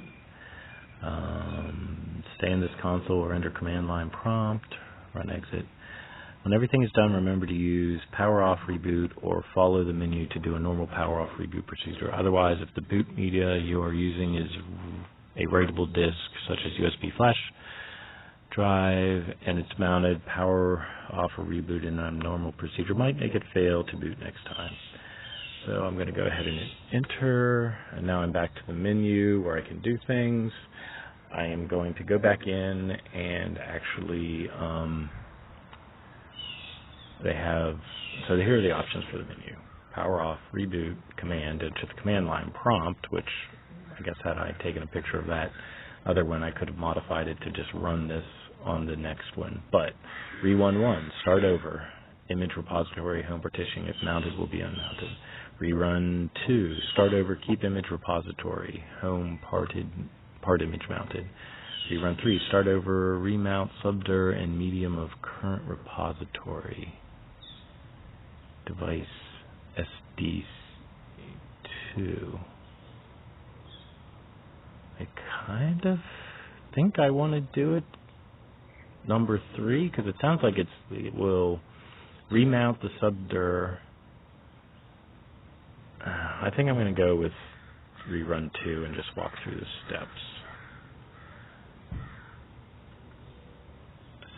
Um, 1.03 2.25
stay 2.39 2.51
in 2.51 2.61
this 2.61 2.71
console 2.83 3.19
or 3.19 3.35
enter 3.35 3.51
command 3.51 3.87
line 3.87 4.11
prompt. 4.11 4.67
Run 5.15 5.31
exit. 5.31 5.65
When 6.43 6.53
everything 6.55 6.83
is 6.83 6.91
done, 6.93 7.13
remember 7.13 7.47
to 7.47 7.53
use 7.53 8.01
power 8.13 8.43
off 8.43 8.61
reboot 8.69 9.11
or 9.21 9.45
follow 9.55 9.83
the 9.85 9.93
menu 9.93 10.29
to 10.29 10.39
do 10.39 10.55
a 10.55 10.61
normal 10.61 10.87
power 10.87 11.21
off 11.21 11.31
reboot 11.41 11.67
procedure. 11.67 12.13
Otherwise, 12.15 12.59
if 12.61 12.69
the 12.75 12.83
boot 12.83 13.07
media 13.17 13.57
you 13.59 13.83
are 13.83 13.93
using 13.93 14.37
is 14.37 14.51
a 15.37 15.46
writable 15.46 15.92
disk 15.92 16.16
such 16.49 16.59
as 16.64 16.72
USB 16.81 17.14
flash 17.16 17.37
drive 18.55 19.22
and 19.46 19.59
it's 19.59 19.79
mounted, 19.79 20.25
power 20.25 20.85
off 21.12 21.31
or 21.37 21.44
reboot 21.44 21.87
in 21.87 21.99
a 21.99 22.11
normal 22.11 22.53
procedure 22.53 22.94
might 22.94 23.16
make 23.16 23.35
it 23.35 23.42
fail 23.53 23.85
to 23.85 23.96
boot 23.96 24.18
next 24.18 24.42
time. 24.46 24.72
So 25.66 25.72
I'm 25.72 25.94
going 25.94 26.07
to 26.07 26.12
go 26.12 26.27
ahead 26.27 26.46
and 26.46 26.61
enter, 26.92 27.77
and 27.92 28.07
now 28.07 28.20
I'm 28.20 28.33
back 28.33 28.55
to 28.55 28.61
the 28.68 28.72
menu 28.72 29.42
where 29.44 29.59
I 29.59 29.66
can 29.66 29.83
do 29.83 29.99
things. 30.07 30.53
I 31.37 31.44
am 31.46 31.66
going 31.66 31.94
to 31.94 32.05
go 32.05 32.18
back 32.18 32.46
in 32.46 32.92
and 33.14 33.59
actually, 33.59 34.49
um, 34.59 35.11
they 37.25 37.35
have, 37.35 37.75
so 38.29 38.37
here 38.37 38.59
are 38.59 38.62
the 38.62 38.70
options 38.70 39.05
for 39.11 39.18
the 39.18 39.25
menu. 39.25 39.57
Power 39.94 40.20
off, 40.20 40.38
reboot, 40.55 40.96
command, 41.18 41.62
and 41.62 41.75
to 41.75 41.87
the 41.87 42.01
command 42.01 42.27
line 42.27 42.53
prompt, 42.62 43.07
which 43.11 43.25
I 43.99 44.03
guess 44.03 44.17
had 44.23 44.39
I 44.39 44.53
taken 44.63 44.83
a 44.83 44.87
picture 44.87 45.19
of 45.19 45.27
that 45.27 45.51
other 46.07 46.25
one, 46.25 46.43
I 46.43 46.51
could 46.53 46.69
have 46.69 46.79
modified 46.79 47.29
it 47.29 47.39
to 47.43 47.51
just 47.51 47.69
run 47.75 48.09
this 48.09 48.25
on 48.65 48.87
the 48.87 48.97
next 48.97 49.37
one. 49.37 49.63
But 49.73 49.93
re1 50.45 51.11
start 51.23 51.45
over, 51.45 51.87
image 52.31 52.53
repository, 52.57 53.23
home 53.23 53.41
partition, 53.41 53.87
if 53.89 53.97
mounted 54.05 54.39
will 54.39 54.47
be 54.47 54.61
unmounted. 54.61 55.11
Rerun 55.61 56.31
2, 56.47 56.77
start 56.93 57.13
over, 57.13 57.37
keep 57.47 57.65
image 57.65 57.87
repository, 57.91 58.85
home 59.01 59.41
parted, 59.49 59.91
part 60.43 60.63
image 60.63 60.83
mounted. 60.89 61.27
Rerun 61.91 62.21
3, 62.21 62.41
start 62.49 62.69
over, 62.69 63.19
remount 63.19 63.71
subdir 63.83 64.37
and 64.41 64.59
medium 64.59 64.99
of 64.99 65.11
current 65.23 65.63
repository. 65.67 66.95
Device 68.67 69.07
SD2. 71.97 72.39
I 74.99 75.09
kind 75.47 75.85
of 75.85 75.99
think 76.75 76.99
I 76.99 77.11
want 77.11 77.33
to 77.33 77.41
do 77.41 77.75
it 77.75 77.85
number 79.07 79.41
three 79.55 79.89
because 79.89 80.07
it 80.07 80.17
sounds 80.21 80.41
like 80.43 80.55
it's 80.59 80.71
it 80.91 81.15
will 81.15 81.61
remount 82.31 82.81
the 82.83 82.89
subdir 83.01 83.79
uh, 86.05 86.11
I 86.11 86.51
think 86.57 86.69
I'm 86.69 86.77
going 86.77 86.95
to 86.95 87.01
go 87.01 87.17
with 87.17 87.33
rerun 88.11 88.51
2 88.65 88.85
and 88.85 88.95
just 88.95 89.09
walk 89.17 89.33
through 89.43 89.57
the 89.57 89.67
steps. 89.87 90.11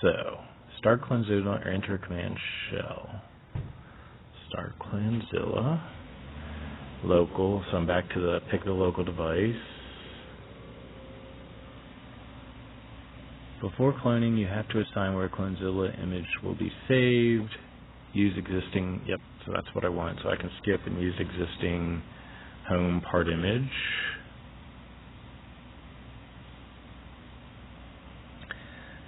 So, 0.00 0.38
start 0.78 1.02
Clonezilla 1.02 1.66
or 1.66 1.68
enter 1.68 1.98
command 1.98 2.36
shell. 2.70 3.20
Start 4.48 4.78
Clonezilla. 4.78 5.82
Local, 7.04 7.62
so 7.70 7.76
I'm 7.76 7.86
back 7.86 8.08
to 8.14 8.20
the 8.20 8.40
pick 8.50 8.64
the 8.64 8.72
local 8.72 9.04
device. 9.04 9.54
Before 13.60 13.92
cloning, 13.92 14.38
you 14.38 14.46
have 14.46 14.68
to 14.68 14.80
assign 14.80 15.14
where 15.14 15.28
CloneZilla 15.28 16.00
image 16.02 16.26
will 16.44 16.54
be 16.54 16.70
saved. 16.86 17.50
Use 18.12 18.34
existing, 18.38 19.02
yep, 19.06 19.18
so 19.44 19.52
that's 19.52 19.66
what 19.74 19.84
I 19.84 19.88
want. 19.88 20.18
So 20.22 20.30
I 20.30 20.36
can 20.36 20.50
skip 20.62 20.80
and 20.86 21.00
use 21.00 21.14
existing 21.18 22.00
home 22.68 23.02
part 23.10 23.28
image. 23.28 23.68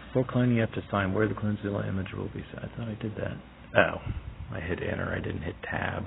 Before 0.09 0.25
cloning, 0.25 0.57
you 0.57 0.61
have 0.63 0.73
to 0.73 0.83
assign 0.89 1.15
where 1.15 1.29
the 1.29 1.35
CloneZilla 1.35 1.89
image 1.89 2.09
will 2.17 2.29
be. 2.29 2.45
So 2.53 2.59
I 2.59 2.77
thought 2.77 2.89
I 2.89 3.01
did 3.01 3.15
that. 3.17 3.37
Oh, 3.77 4.01
I 4.53 4.61
hit 4.61 4.81
enter. 4.83 5.15
I 5.17 5.25
didn't 5.25 5.43
hit 5.43 5.55
tab. 5.71 6.07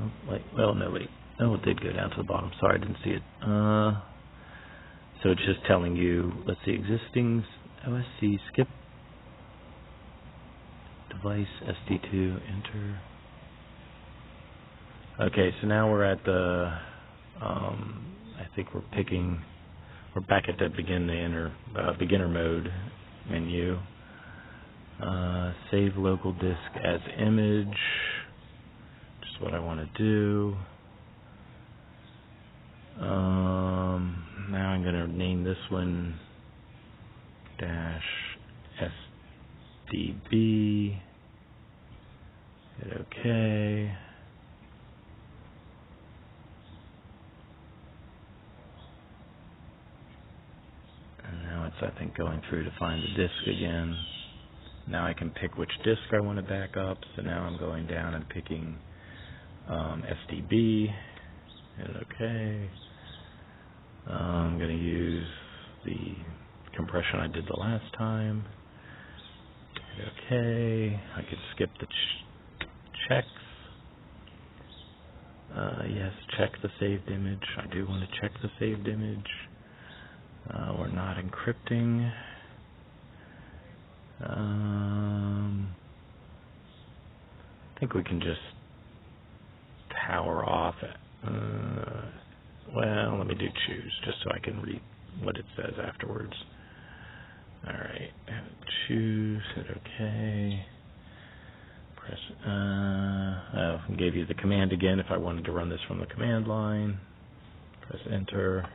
Oh, 0.00 0.10
wait, 0.28 0.42
well, 0.56 0.74
no, 0.74 0.90
wait. 0.90 1.08
Oh, 1.40 1.54
it 1.54 1.64
did 1.64 1.80
go 1.80 1.92
down 1.92 2.10
to 2.10 2.16
the 2.16 2.24
bottom. 2.24 2.50
Sorry, 2.58 2.74
I 2.74 2.78
didn't 2.78 2.98
see 3.04 3.10
it. 3.10 3.22
Uh, 3.46 4.00
so 5.24 5.30
it's 5.30 5.44
just 5.46 5.64
telling 5.66 5.96
you, 5.96 6.30
let's 6.46 6.60
see, 6.66 6.72
existing 6.72 7.42
OSC 7.88 8.38
skip 8.52 8.68
device 11.10 11.46
SD2 11.62 12.40
enter. 12.54 13.00
Okay, 15.22 15.50
so 15.62 15.66
now 15.66 15.90
we're 15.90 16.04
at 16.04 16.22
the, 16.26 16.76
um, 17.40 18.14
I 18.38 18.54
think 18.54 18.74
we're 18.74 18.82
picking, 18.94 19.42
we're 20.14 20.20
back 20.20 20.44
at 20.48 20.58
that 20.58 20.76
begin 20.76 21.06
the 21.06 21.14
enter, 21.14 21.54
uh, 21.78 21.94
beginner 21.98 22.28
mode 22.28 22.70
menu. 23.30 23.78
Uh, 25.02 25.52
save 25.70 25.96
local 25.96 26.34
disk 26.34 26.84
as 26.84 27.00
image, 27.18 27.76
just 29.22 29.40
what 29.40 29.54
I 29.54 29.58
want 29.58 29.80
to 29.80 29.98
do. 29.98 30.54
Um, 33.00 34.24
now 34.50 34.70
I'm 34.70 34.82
going 34.82 34.94
to 34.94 35.06
name 35.08 35.44
this 35.44 35.58
one 35.70 36.18
dash 37.58 38.02
SDB. 39.92 40.98
Hit 42.78 42.92
OK. 42.92 43.92
And 51.26 51.42
now 51.44 51.66
it's, 51.66 51.76
I 51.82 51.98
think, 51.98 52.16
going 52.16 52.40
through 52.48 52.64
to 52.64 52.72
find 52.78 53.02
the 53.02 53.22
disk 53.22 53.34
again. 53.46 53.96
Now 54.86 55.06
I 55.06 55.14
can 55.14 55.30
pick 55.30 55.56
which 55.56 55.70
disk 55.84 56.00
I 56.12 56.20
want 56.20 56.36
to 56.38 56.42
back 56.42 56.76
up. 56.76 56.98
So 57.16 57.22
now 57.22 57.42
I'm 57.44 57.58
going 57.58 57.86
down 57.86 58.14
and 58.14 58.28
picking 58.28 58.76
um, 59.68 60.04
SDB. 60.30 60.88
Hit 61.78 61.90
OK. 61.96 62.70
Uh, 64.08 64.12
I'm 64.12 64.58
going 64.58 64.70
to 64.70 64.84
use 64.84 65.26
the 65.84 65.96
compression 66.76 67.20
I 67.20 67.26
did 67.28 67.46
the 67.46 67.58
last 67.58 67.84
time. 67.96 68.44
Okay, 70.26 71.00
I 71.16 71.22
could 71.22 71.38
skip 71.54 71.70
the 71.80 71.86
ch 71.86 72.66
checks. 73.08 73.28
Uh, 75.56 75.82
yes, 75.88 76.12
check 76.36 76.50
the 76.62 76.68
saved 76.80 77.08
image. 77.08 77.42
I 77.58 77.72
do 77.72 77.86
want 77.86 78.02
to 78.02 78.20
check 78.20 78.32
the 78.42 78.50
saved 78.58 78.88
image. 78.88 79.26
Uh, 80.50 80.74
we're 80.78 80.88
not 80.88 81.16
encrypting. 81.16 82.12
Um, 84.24 85.68
I 87.76 87.80
think 87.80 87.94
we 87.94 88.02
can 88.02 88.20
just 88.20 88.40
power 90.06 90.44
off 90.44 90.76
it. 90.82 90.96
Uh, 91.26 92.02
well, 92.74 93.18
let 93.18 93.26
me 93.26 93.34
do 93.34 93.46
choose 93.66 93.92
just 94.04 94.18
so 94.24 94.30
I 94.30 94.38
can 94.40 94.60
read 94.60 94.80
what 95.22 95.36
it 95.36 95.44
says 95.56 95.74
afterwards. 95.82 96.34
Alright, 97.66 98.10
choose, 98.86 99.42
hit 99.54 99.66
OK. 99.70 100.66
Press, 101.96 102.18
uh, 102.46 102.50
oh, 103.56 103.80
gave 103.98 104.14
you 104.14 104.26
the 104.26 104.34
command 104.34 104.72
again 104.72 105.00
if 105.00 105.06
I 105.10 105.16
wanted 105.16 105.46
to 105.46 105.52
run 105.52 105.70
this 105.70 105.80
from 105.88 105.98
the 105.98 106.06
command 106.06 106.46
line. 106.46 106.98
Press 107.88 108.00
enter. 108.12 108.68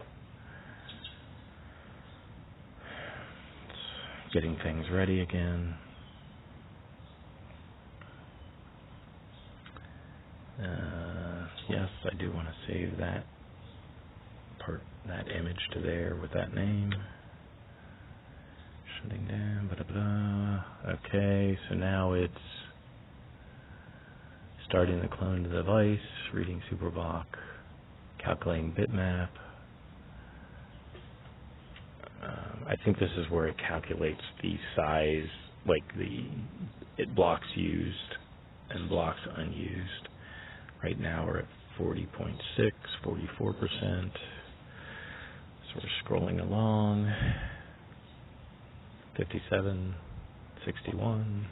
It's 4.26 4.34
getting 4.34 4.58
things 4.64 4.86
ready 4.92 5.22
again. 5.22 5.76
Uh, 10.60 11.48
yes, 11.70 11.90
I 12.12 12.16
do 12.18 12.32
want 12.32 12.48
to 12.48 12.54
save 12.68 12.98
that 12.98 13.26
part, 14.66 14.82
that 15.08 15.26
image 15.32 15.60
to 15.74 15.82
there 15.82 16.18
with 16.22 16.32
that 16.34 16.54
name. 16.54 16.94
Shutting 19.02 19.28
down, 19.28 19.70
blah, 19.74 19.84
blah. 19.84 20.94
Okay, 20.94 21.58
so 21.70 21.76
now 21.76 22.14
it's 22.14 22.34
starting 24.68 25.02
the 25.02 25.08
clone 25.08 25.44
to 25.44 25.50
the 25.50 25.58
device, 25.58 26.00
reading 26.34 26.62
superblock, 26.72 27.26
calculating 28.24 28.72
bitmap. 28.74 29.30
Um, 32.22 32.66
I 32.68 32.76
think 32.84 33.00
this 33.00 33.10
is 33.18 33.30
where 33.32 33.48
it 33.48 33.56
calculates 33.68 34.22
the 34.42 34.56
size, 34.76 35.30
like 35.66 35.84
the 35.98 36.26
it 36.98 37.16
blocks 37.16 37.48
used 37.56 37.96
and 38.72 38.90
blocks 38.90 39.20
unused. 39.38 40.10
Right 40.84 41.00
now 41.00 41.26
we're 41.26 41.40
at 41.40 41.46
40.6, 41.80 42.72
44%. 43.06 44.12
So 45.68 45.76
we're 45.76 45.90
scrolling 46.04 46.42
along. 46.42 47.12
57, 49.18 49.96
61, 50.66 51.46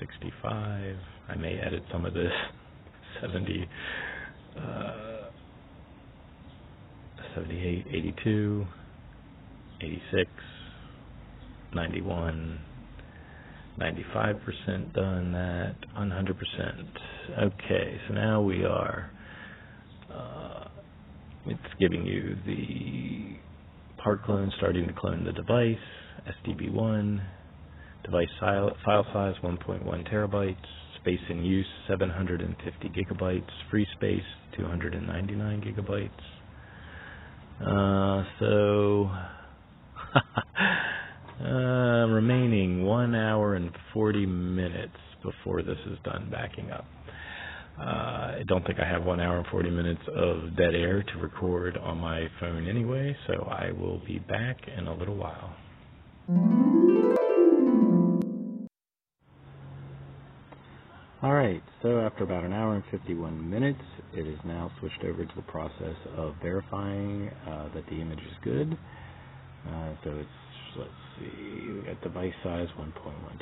65. 0.00 0.96
I 1.28 1.34
may 1.36 1.58
edit 1.58 1.82
some 1.92 2.04
of 2.06 2.14
this. 2.14 2.32
70, 3.20 3.68
uh, 4.56 4.92
78, 7.34 7.86
82, 7.88 8.66
86, 9.80 10.30
91, 11.74 12.58
95% 13.78 14.94
done 14.94 15.32
that, 15.32 15.74
100%. 15.96 16.86
Okay, 17.42 18.00
so 18.06 18.14
now 18.14 18.42
we 18.42 18.64
are, 18.64 19.10
uh, 20.12 20.68
it's 21.46 21.74
giving 21.80 22.04
you 22.06 22.36
the 22.46 23.36
part 24.02 24.22
clone 24.24 24.52
starting 24.58 24.86
to 24.86 24.92
clone 24.92 25.24
the 25.24 25.32
device, 25.32 25.76
SDB1, 26.46 27.20
device 28.04 28.28
file, 28.40 28.70
file 28.84 29.06
size 29.12 29.34
1.1 29.42 30.12
terabytes, 30.12 30.56
space 31.00 31.20
in 31.30 31.44
use 31.44 31.66
750 31.88 32.88
gigabytes, 32.90 33.50
free 33.70 33.86
space 33.96 34.22
299 34.56 35.62
gigabytes. 35.62 36.10
Uh, 37.60 38.24
so 38.40 39.10
uh, 41.44 42.06
remaining 42.08 42.84
one 42.84 43.14
hour 43.14 43.54
and 43.54 43.70
40 43.92 44.26
minutes 44.26 44.96
before 45.22 45.62
this 45.62 45.78
is 45.90 45.98
done 46.04 46.28
backing 46.30 46.70
up. 46.70 46.84
Uh, 47.78 47.82
I 47.82 48.42
don't 48.46 48.64
think 48.66 48.78
I 48.78 48.88
have 48.88 49.04
one 49.04 49.20
hour 49.20 49.38
and 49.38 49.46
40 49.48 49.70
minutes 49.70 50.02
of 50.14 50.56
dead 50.56 50.74
air 50.74 51.02
to 51.02 51.18
record 51.18 51.76
on 51.78 51.98
my 51.98 52.26
phone 52.38 52.68
anyway, 52.68 53.16
so 53.26 53.48
I 53.50 53.72
will 53.72 54.00
be 54.06 54.18
back 54.18 54.58
in 54.76 54.86
a 54.86 54.94
little 54.94 55.16
while. 55.16 55.56
Alright, 61.24 61.62
so 61.82 62.00
after 62.00 62.24
about 62.24 62.44
an 62.44 62.52
hour 62.52 62.74
and 62.74 62.82
51 62.90 63.48
minutes, 63.48 63.80
it 64.12 64.26
is 64.26 64.38
now 64.44 64.70
switched 64.80 65.04
over 65.04 65.24
to 65.24 65.32
the 65.36 65.42
process 65.42 65.96
of 66.16 66.34
verifying 66.42 67.30
uh, 67.48 67.68
that 67.74 67.86
the 67.86 68.00
image 68.00 68.18
is 68.18 68.34
good. 68.42 68.76
Uh, 69.68 69.92
so 70.04 70.10
it's 70.10 70.28
let's 70.76 70.90
see, 71.22 71.70
we 71.72 71.80
got 71.86 72.00
device 72.02 72.34
size 72.42 72.68
1.1 72.78 72.92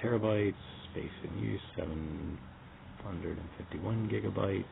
terabytes, 0.05 0.55
space 0.93 1.11
in 1.25 1.38
use 1.43 1.61
751 1.77 4.09
gigabytes, 4.12 4.64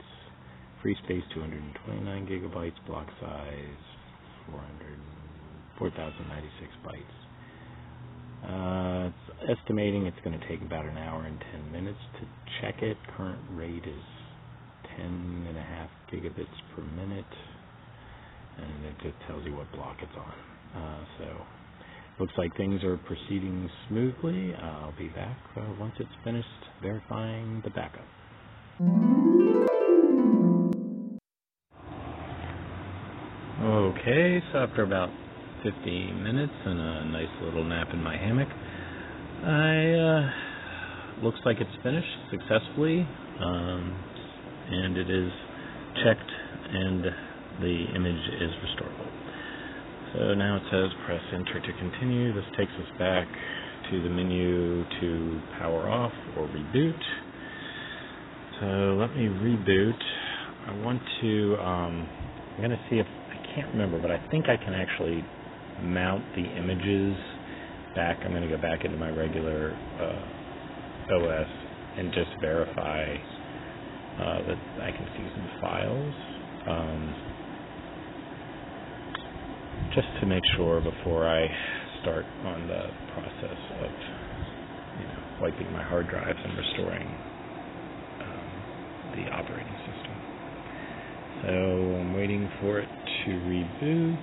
free 0.83 0.95
space 1.05 1.23
229 1.35 2.27
gigabytes, 2.27 2.77
block 2.87 3.07
size 3.21 3.83
4096 4.51 6.71
bytes. 6.87 7.17
Uh, 8.45 9.09
it's 9.09 9.15
estimating 9.59 10.07
it's 10.07 10.19
going 10.25 10.39
to 10.39 10.49
take 10.49 10.63
about 10.63 10.85
an 10.87 10.97
hour 10.99 11.25
and 11.25 11.39
10 11.53 11.73
minutes 11.73 11.99
to 12.21 12.27
check 12.61 12.83
it. 12.83 12.97
Current 13.17 13.41
rate 13.53 13.85
is 13.85 14.05
10 14.97 15.47
and 15.49 15.57
a 15.57 15.63
half 15.63 15.91
gigabits 16.13 16.47
per 16.75 16.83
minute, 16.83 17.25
and 18.59 18.85
it 18.87 18.95
just 19.03 19.15
tells 19.27 19.45
you 19.45 19.55
what 19.57 19.71
block 19.73 19.97
it's 20.03 20.13
on. 20.17 20.35
Uh, 20.83 21.05
so 21.19 21.25
Looks 22.21 22.33
like 22.37 22.57
things 22.57 22.83
are 22.83 22.97
proceeding 22.97 23.71
smoothly. 23.89 24.53
I'll 24.61 24.95
be 24.99 25.07
back 25.09 25.39
uh, 25.57 25.61
once 25.79 25.95
it's 26.01 26.11
finished 26.25 26.49
verifying 26.83 27.63
the 27.63 27.71
backup. 27.71 28.05
Okay, 33.63 34.43
so 34.53 34.59
after 34.59 34.83
about 34.83 35.11
50 35.63 36.13
minutes 36.13 36.53
and 36.65 36.81
a 36.81 37.05
nice 37.05 37.43
little 37.43 37.63
nap 37.63 37.89
in 37.93 38.03
my 38.03 38.17
hammock, 38.17 38.49
I 39.45 39.95
uh, 39.95 41.25
looks 41.25 41.39
like 41.45 41.59
it's 41.61 41.83
finished 41.85 42.07
successfully, 42.33 43.07
um, 43.41 43.97
and 44.71 44.97
it 44.97 45.09
is 45.09 45.31
checked, 46.05 46.31
and 46.73 47.05
the 47.61 47.85
image 47.95 48.29
is 48.41 48.51
restorable. 48.67 49.38
So 50.15 50.35
now 50.35 50.57
it 50.57 50.63
says 50.71 50.89
press 51.05 51.21
enter 51.35 51.61
to 51.61 51.73
continue. 51.79 52.33
This 52.33 52.45
takes 52.57 52.73
us 52.73 52.99
back 52.99 53.29
to 53.91 54.03
the 54.03 54.09
menu 54.09 54.85
to 55.01 55.41
power 55.59 55.89
off 55.89 56.13
or 56.37 56.49
reboot. 56.49 56.99
So 58.61 58.67
let 58.99 59.15
me 59.15 59.29
reboot. 59.29 59.99
I 60.67 60.73
want 60.85 61.03
to, 61.21 61.57
um, 61.61 62.09
I'm 62.53 62.59
going 62.59 62.71
to 62.71 62.81
see 62.89 62.97
if, 62.97 63.07
I 63.07 63.55
can't 63.55 63.69
remember, 63.69 64.01
but 64.01 64.11
I 64.11 64.19
think 64.31 64.47
I 64.49 64.57
can 64.57 64.75
actually 64.75 65.25
mount 65.83 66.25
the 66.35 66.43
images 66.43 67.17
back. 67.95 68.19
I'm 68.25 68.31
going 68.31 68.49
to 68.49 68.55
go 68.55 68.61
back 68.61 68.85
into 68.85 68.97
my 68.97 69.11
regular 69.11 69.77
uh, 70.01 71.15
OS 71.15 71.49
and 71.99 72.13
just 72.13 72.31
verify 72.41 73.15
uh, 74.21 74.39
that 74.47 74.59
I 74.83 74.91
can 74.91 75.07
see 75.17 75.29
some 75.37 75.61
files. 75.61 76.15
Um, 76.67 77.38
just 79.95 80.09
to 80.21 80.27
make 80.27 80.43
sure 80.57 80.81
before 80.81 81.27
I 81.27 81.47
start 82.03 82.25
on 82.45 82.67
the 82.69 82.83
process 83.15 83.59
of 83.83 83.91
you 85.01 85.07
know, 85.07 85.23
wiping 85.41 85.73
my 85.73 85.83
hard 85.83 86.09
drives 86.09 86.39
and 86.43 86.57
restoring 86.57 87.07
um, 88.21 88.49
the 89.17 89.31
operating 89.33 89.77
system. 89.87 90.15
So 91.43 91.49
I'm 91.49 92.15
waiting 92.15 92.51
for 92.61 92.81
it 92.81 92.89
to 93.25 93.31
reboot. 93.31 94.19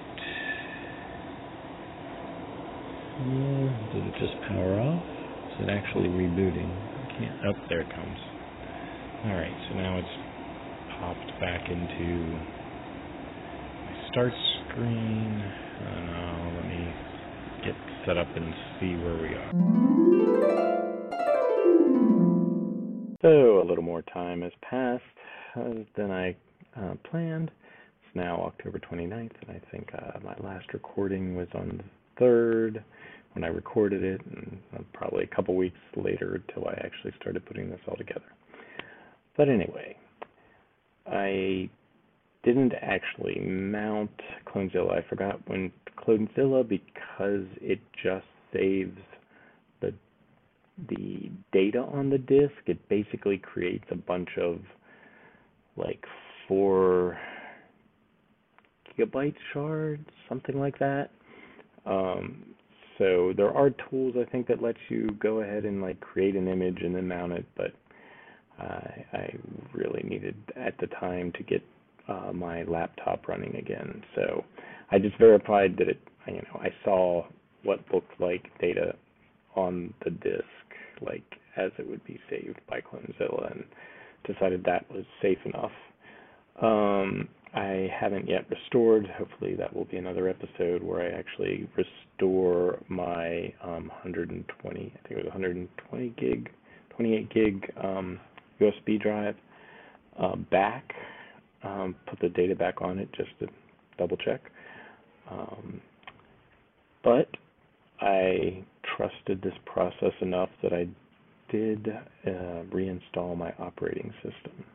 Did 3.94 4.08
it 4.08 4.14
just 4.20 4.36
power 4.48 4.80
off? 4.80 5.04
Is 5.56 5.68
it 5.68 5.70
actually 5.70 6.10
rebooting? 6.10 6.68
I 6.68 7.18
can't. 7.18 7.36
Oh, 7.48 7.54
there 7.70 7.82
it 7.82 7.90
comes. 7.90 8.20
All 9.26 9.34
right, 9.34 9.56
so 9.70 9.76
now 9.76 9.98
it's 9.98 10.16
popped 11.00 11.40
back 11.40 11.70
into 11.70 12.38
my 13.86 14.08
start 14.12 14.34
screen. 14.76 15.52
And 15.88 16.10
uh, 16.10 16.56
let 16.56 16.66
me 16.68 16.94
get 17.64 17.76
set 18.06 18.18
up 18.18 18.28
and 18.36 18.54
see 18.80 18.96
where 18.96 19.18
we 19.22 19.30
are. 19.34 19.52
So 23.22 23.62
a 23.62 23.66
little 23.68 23.84
more 23.84 24.02
time 24.04 24.42
has 24.42 24.52
passed 24.62 25.04
uh, 25.56 25.84
than 25.96 26.12
I 26.12 26.36
uh, 26.78 26.96
planned. 27.10 27.50
It's 27.50 28.16
now 28.16 28.42
October 28.42 28.80
29th, 28.80 29.32
and 29.42 29.50
I 29.50 29.62
think 29.72 29.90
uh, 29.94 30.20
my 30.24 30.36
last 30.48 30.74
recording 30.74 31.36
was 31.36 31.48
on 31.56 31.82
the 32.20 32.24
3rd 32.24 32.84
when 33.34 33.44
I 33.44 33.48
recorded 33.48 34.04
it, 34.04 34.22
and 34.26 34.60
uh, 34.76 34.84
probably 34.94 35.24
a 35.24 35.36
couple 35.36 35.56
weeks 35.56 35.80
later 35.96 36.42
until 36.48 36.68
I 36.68 36.74
actually 36.84 37.14
started 37.20 37.46
putting 37.46 37.70
this 37.70 37.80
all 37.88 37.96
together. 37.96 38.32
But 39.36 39.50
anyway, 39.50 39.98
I 41.08 41.70
didn't 42.46 42.74
actually 42.82 43.40
mount 43.40 44.12
Clonezilla. 44.48 45.04
I 45.04 45.10
forgot 45.10 45.40
when 45.48 45.72
Clonezilla 45.98 46.68
because 46.68 47.46
it 47.60 47.80
just 48.02 48.26
saves 48.54 48.98
the 49.82 49.94
the 50.88 51.32
data 51.52 51.80
on 51.80 52.10
the 52.10 52.20
disk. 52.20 52.54
It 52.68 52.88
basically 52.88 53.40
creates 53.40 53.86
a 53.92 53.96
bunch 53.96 54.30
of 54.40 54.60
like 55.76 56.06
four 56.48 57.18
gigabyte 58.98 59.36
shards, 59.52 60.08
something 60.30 60.60
like 60.60 60.78
that. 60.80 61.10
Um, 61.86 62.46
so 62.98 63.34
there 63.36 63.52
are 63.52 63.72
tools 63.90 64.16
I 64.20 64.30
think 64.32 64.48
that 64.48 64.62
lets 64.62 64.80
you 64.88 65.10
go 65.20 65.42
ahead 65.42 65.66
and 65.66 65.82
like 65.82 66.00
create 66.00 66.36
an 66.36 66.48
image 66.48 66.78
and 66.82 66.96
then 66.96 67.08
mount 67.08 67.34
it, 67.34 67.46
but 67.58 67.74
uh, 68.62 68.88
I 69.14 69.34
really 69.74 70.04
needed 70.04 70.36
at 70.56 70.78
the 70.80 70.88
time 70.88 71.34
to 71.34 71.44
get 71.44 71.62
uh, 72.08 72.32
my 72.34 72.64
laptop 72.64 73.28
running 73.28 73.56
again. 73.56 74.04
So 74.16 74.44
I 74.92 75.00
just 75.00 75.18
verified 75.18 75.76
that 75.78 75.88
it, 75.88 76.00
you 76.28 76.36
know, 76.36 76.60
I 76.60 76.70
saw 76.84 77.26
what 77.64 77.80
looked 77.94 78.20
like 78.20 78.50
data 78.60 78.96
on 79.56 79.94
the 80.04 80.12
disk, 80.12 80.44
like 81.02 81.24
as 81.58 81.72
it 81.78 81.90
would 81.90 82.04
be 82.06 82.20
saved 82.30 82.60
by 82.70 82.82
Clonezilla, 82.82 83.52
and 83.52 83.64
decided 84.26 84.64
that 84.66 84.90
was 84.92 85.06
safe 85.22 85.40
enough. 85.46 85.72
Um, 86.62 87.28
I 87.54 87.90
haven't 87.98 88.28
yet 88.28 88.46
restored. 88.50 89.08
Hopefully, 89.18 89.56
that 89.56 89.74
will 89.74 89.86
be 89.86 89.98
another 89.98 90.28
episode 90.28 90.84
where 90.84 91.02
I 91.02 91.18
actually 91.18 91.70
restore 91.76 92.80
my 92.90 93.54
um, 93.64 93.88
120, 93.88 94.46
I 94.70 95.08
think 95.08 95.20
it 95.20 95.24
was 95.24 95.26
120 95.26 96.10
gig, 96.18 96.50
28 96.96 97.34
gig 97.34 97.72
um, 97.82 98.20
USB 98.60 99.02
drive 99.02 99.36
uh, 100.20 100.36
back 100.36 100.94
um, 101.66 101.96
put 102.08 102.20
the 102.20 102.30
data 102.30 102.56
back 102.56 102.82
on 102.82 103.00
it 103.00 103.10
just 103.16 103.32
to 103.40 103.48
double 103.98 104.18
check. 104.18 104.42
Um, 105.30 105.82
but 107.04 107.28
I 108.02 108.64
trusted 108.98 109.42
this 109.42 109.54
process 109.66 110.14
enough 110.22 110.50
that 110.62 110.74
I 110.74 110.88
did 111.52 111.88
uh, 111.88 112.64
reinstall 112.74 113.38
my 113.38 113.54
operating 113.60 114.14
system. 114.16 114.66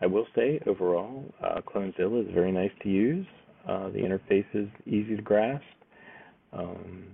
I 0.00 0.06
will 0.06 0.26
say, 0.34 0.60
overall, 0.66 1.24
uh, 1.42 1.60
Clonezilla 1.62 2.26
is 2.26 2.34
very 2.34 2.52
nice 2.52 2.70
to 2.82 2.88
use. 2.88 3.26
Uh, 3.66 3.88
the 3.88 3.98
interface 3.98 4.46
is 4.54 4.68
easy 4.86 5.16
to 5.16 5.22
grasp, 5.22 5.64
um, 6.52 7.04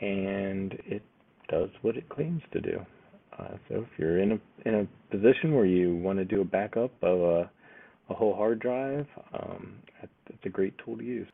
and 0.00 0.74
it 0.84 1.02
does 1.48 1.70
what 1.82 1.96
it 1.96 2.08
claims 2.08 2.42
to 2.52 2.60
do. 2.60 2.84
Uh, 3.38 3.56
so 3.68 3.76
if 3.76 3.88
you're 3.98 4.18
in 4.18 4.32
a 4.32 4.68
in 4.68 4.74
a 4.74 5.16
position 5.16 5.54
where 5.54 5.64
you 5.64 5.96
want 5.96 6.18
to 6.18 6.24
do 6.24 6.42
a 6.42 6.44
backup 6.44 6.90
of 7.02 7.20
a 7.20 7.50
a 8.12 8.14
whole 8.14 8.34
hard 8.36 8.60
drive, 8.60 9.06
um, 9.32 9.74
it's 10.02 10.44
a 10.44 10.48
great 10.48 10.76
tool 10.78 10.96
to 10.96 11.04
use. 11.04 11.28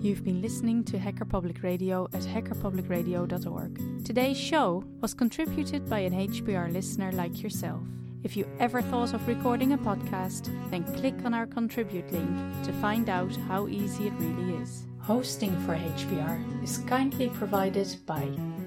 You've 0.00 0.24
been 0.24 0.40
listening 0.40 0.84
to 0.84 0.98
Hacker 0.98 1.24
Public 1.24 1.62
Radio 1.62 2.08
at 2.14 2.22
hackerpublicradio.org. 2.22 4.04
Today's 4.04 4.38
show 4.38 4.84
was 5.00 5.12
contributed 5.12 5.90
by 5.90 5.98
an 6.00 6.12
HPR 6.12 6.72
listener 6.72 7.12
like 7.12 7.42
yourself. 7.42 7.82
If 8.22 8.36
you 8.36 8.48
ever 8.58 8.80
thought 8.80 9.12
of 9.12 9.26
recording 9.28 9.72
a 9.72 9.78
podcast, 9.78 10.50
then 10.70 10.84
click 10.94 11.14
on 11.24 11.34
our 11.34 11.46
contribute 11.46 12.10
link 12.12 12.30
to 12.64 12.72
find 12.74 13.08
out 13.08 13.34
how 13.48 13.68
easy 13.68 14.06
it 14.06 14.12
really 14.18 14.62
is. 14.62 14.86
Hosting 15.00 15.58
for 15.66 15.76
HPR 15.76 16.62
is 16.62 16.78
kindly 16.86 17.28
provided 17.28 17.96
by 18.06 18.22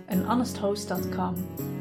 anhonesthost.com, 0.10 1.81